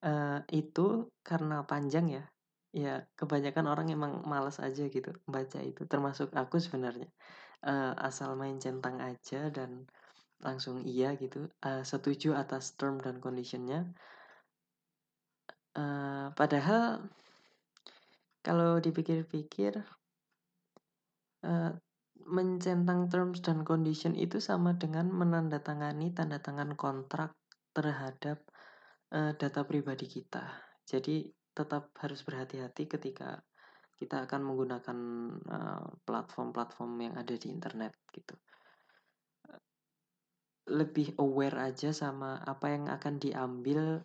uh, 0.00 0.40
itu 0.48 1.12
karena 1.20 1.60
panjang 1.68 2.08
ya. 2.08 2.24
Ya 2.72 3.04
kebanyakan 3.20 3.68
orang 3.68 3.92
emang 3.92 4.24
males 4.24 4.56
aja 4.56 4.88
gitu 4.88 5.12
baca 5.28 5.60
itu 5.60 5.84
termasuk 5.84 6.32
aku 6.32 6.56
sebenarnya. 6.56 7.12
Uh, 7.60 7.92
asal 8.00 8.32
main 8.34 8.56
centang 8.56 8.96
aja 8.98 9.52
dan 9.52 9.84
langsung 10.42 10.82
iya 10.82 11.14
gitu 11.20 11.46
uh, 11.62 11.84
setuju 11.84 12.32
atas 12.32 12.72
term 12.80 12.96
dan 13.04 13.20
conditionnya. 13.20 13.92
Uh, 15.76 16.32
padahal 16.32 17.12
kalau 18.40 18.80
dipikir-pikir 18.80 19.84
uh, 21.44 21.72
mencentang 22.26 23.10
terms 23.10 23.42
dan 23.42 23.66
condition 23.66 24.14
itu 24.14 24.38
sama 24.38 24.74
dengan 24.78 25.10
menandatangani 25.10 26.14
tanda 26.14 26.38
tangan 26.38 26.74
kontrak 26.78 27.34
terhadap 27.72 28.44
uh, 29.12 29.32
data 29.36 29.62
pribadi 29.64 30.06
kita. 30.08 30.44
Jadi 30.86 31.28
tetap 31.52 31.92
harus 32.00 32.24
berhati-hati 32.24 32.88
ketika 32.88 33.40
kita 33.96 34.26
akan 34.26 34.40
menggunakan 34.42 34.98
platform-platform 36.02 36.90
uh, 36.98 37.02
yang 37.06 37.14
ada 37.14 37.34
di 37.38 37.46
internet 37.52 37.94
gitu. 38.10 38.34
Lebih 40.66 41.14
aware 41.22 41.70
aja 41.70 41.94
sama 41.94 42.40
apa 42.42 42.72
yang 42.72 42.90
akan 42.90 43.14
diambil 43.22 44.02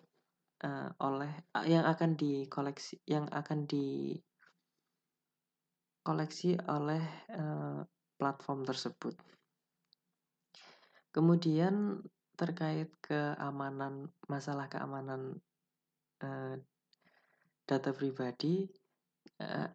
uh, 0.61 0.89
oleh 1.01 1.31
uh, 1.57 1.65
yang 1.65 1.85
akan 1.85 2.13
dikoleksi, 2.13 3.01
yang 3.09 3.25
akan 3.33 3.65
di 3.65 4.13
koleksi 6.05 6.55
oleh 6.69 7.03
uh, 7.33 7.81
platform 8.17 8.65
tersebut. 8.65 9.15
Kemudian 11.13 12.01
terkait 12.37 12.93
keamanan 13.01 14.13
masalah 14.29 14.69
keamanan 14.69 15.41
uh, 16.21 16.53
data 17.65 17.89
pribadi 17.89 18.69
uh, 19.41 19.69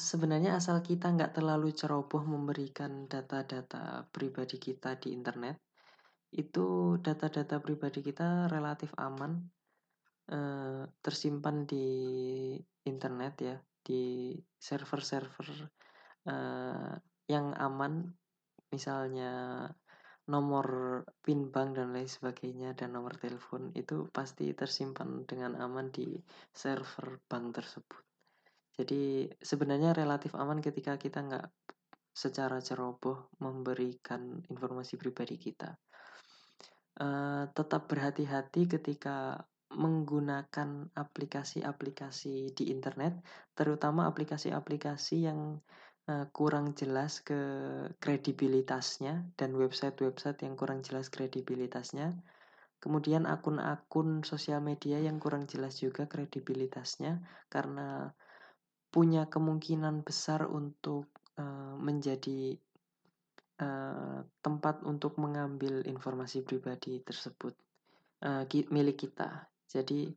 sebenarnya 0.00 0.56
asal 0.56 0.80
kita 0.80 1.12
nggak 1.12 1.36
terlalu 1.36 1.76
ceroboh 1.76 2.24
memberikan 2.24 3.04
data-data 3.04 4.08
pribadi 4.08 4.56
kita 4.56 4.96
di 4.96 5.12
internet 5.12 5.60
itu 6.32 6.96
data-data 7.00 7.60
pribadi 7.60 8.00
kita 8.00 8.48
relatif 8.48 8.90
aman 8.96 9.36
uh, 10.32 10.88
tersimpan 11.04 11.68
di 11.68 11.86
internet 12.88 13.34
ya 13.40 13.56
di 13.86 14.34
server-server 14.58 15.48
uh, 16.26 16.92
yang 17.26 17.54
aman 17.58 18.14
misalnya 18.70 19.66
nomor 20.26 20.66
PIN 21.22 21.54
bank 21.54 21.78
dan 21.78 21.94
lain 21.94 22.10
sebagainya 22.10 22.74
dan 22.74 22.98
nomor 22.98 23.14
telepon 23.14 23.70
itu 23.78 24.10
pasti 24.10 24.50
tersimpan 24.58 25.22
dengan 25.22 25.54
aman 25.62 25.94
di 25.94 26.18
server 26.50 27.22
bank 27.30 27.54
tersebut. 27.54 28.02
Jadi 28.76 29.30
sebenarnya 29.38 29.94
relatif 29.94 30.34
aman 30.34 30.58
ketika 30.58 30.98
kita 30.98 31.22
nggak 31.22 31.46
secara 32.10 32.58
ceroboh 32.58 33.30
memberikan 33.38 34.42
informasi 34.50 34.98
pribadi 34.98 35.38
kita. 35.38 35.78
Uh, 36.96 37.44
tetap 37.52 37.86
berhati-hati 37.92 38.66
ketika 38.66 39.36
menggunakan 39.76 40.88
aplikasi-aplikasi 40.96 42.56
di 42.56 42.72
internet, 42.72 43.20
terutama 43.52 44.08
aplikasi-aplikasi 44.08 45.28
yang 45.28 45.60
uh, 46.06 46.26
kurang 46.30 46.74
jelas 46.78 47.22
ke 47.22 47.38
kredibilitasnya 47.98 49.26
dan 49.34 49.50
website-website 49.54 50.42
yang 50.46 50.54
kurang 50.54 50.82
jelas 50.82 51.10
kredibilitasnya. 51.10 52.14
Kemudian 52.78 53.26
akun-akun 53.26 54.22
sosial 54.22 54.62
media 54.62 55.00
yang 55.02 55.18
kurang 55.18 55.50
jelas 55.50 55.80
juga 55.82 56.06
kredibilitasnya 56.06 57.18
karena 57.50 58.14
punya 58.92 59.26
kemungkinan 59.26 60.06
besar 60.06 60.46
untuk 60.46 61.10
uh, 61.36 61.74
menjadi 61.76 62.54
uh, 63.60 64.22
tempat 64.40 64.86
untuk 64.86 65.18
mengambil 65.18 65.82
informasi 65.84 66.46
pribadi 66.46 67.02
tersebut 67.02 67.52
uh, 68.24 68.46
milik 68.70 69.08
kita. 69.08 69.50
Jadi 69.66 70.08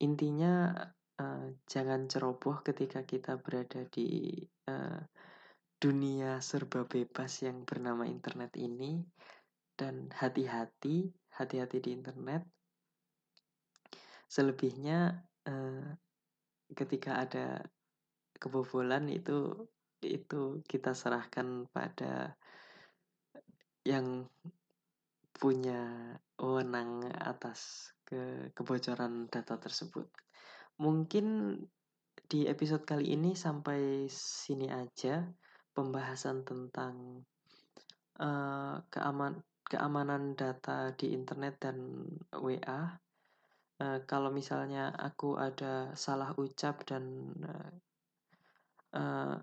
intinya 0.00 0.72
uh, 1.20 1.46
jangan 1.68 2.08
ceroboh 2.08 2.60
ketika 2.64 3.04
kita 3.04 3.40
berada 3.40 3.84
di 3.88 4.36
uh, 4.68 5.00
dunia 5.76 6.40
serba 6.40 6.88
bebas 6.88 7.44
yang 7.44 7.64
bernama 7.68 8.08
internet 8.08 8.56
ini 8.56 9.04
dan 9.76 10.08
hati-hati, 10.12 11.12
hati-hati 11.36 11.78
di 11.84 11.90
internet. 11.92 12.42
Selebihnya 14.26 15.20
uh, 15.48 15.88
ketika 16.72 17.22
ada 17.22 17.60
kebobolan 18.40 19.08
itu 19.12 19.68
itu 20.04 20.60
kita 20.68 20.92
serahkan 20.92 21.68
pada 21.72 22.36
yang 23.86 24.28
punya 25.36 26.16
wewenang 26.40 27.04
atas 27.12 27.92
ke 28.04 28.50
kebocoran 28.56 29.28
data 29.28 29.60
tersebut. 29.60 30.08
Mungkin 30.76 31.56
di 32.26 32.44
episode 32.50 32.82
kali 32.82 33.14
ini 33.14 33.38
sampai 33.38 34.10
sini 34.10 34.66
aja 34.66 35.24
pembahasan 35.70 36.42
tentang 36.42 37.22
uh, 38.18 38.80
keaman 38.90 39.40
keamanan 39.66 40.38
data 40.38 40.94
di 40.94 41.12
internet 41.14 41.58
dan 41.58 42.06
WA. 42.34 42.98
Uh, 43.76 44.00
kalau 44.08 44.32
misalnya 44.32 44.88
aku 44.88 45.36
ada 45.36 45.92
salah 45.92 46.32
ucap 46.40 46.86
dan 46.88 47.34
uh, 47.44 47.72
uh, 48.96 49.36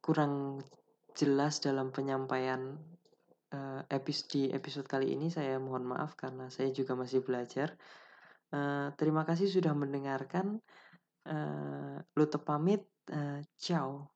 kurang 0.00 0.64
jelas 1.12 1.60
dalam 1.60 1.92
penyampaian 1.92 2.80
uh, 3.52 3.80
episode 3.92 4.28
di 4.32 4.42
episode 4.48 4.88
kali 4.88 5.12
ini 5.12 5.28
saya 5.28 5.60
mohon 5.60 5.84
maaf 5.84 6.16
karena 6.16 6.48
saya 6.48 6.72
juga 6.72 6.96
masih 6.96 7.20
belajar. 7.20 7.76
Uh, 8.52 8.92
terima 9.00 9.24
kasih 9.28 9.48
sudah 9.48 9.72
mendengarkan. 9.72 10.60
Uh, 11.24 11.98
Lute 12.16 12.38
pamit. 12.40 12.84
Uh, 13.08 13.40
ciao. 13.56 14.08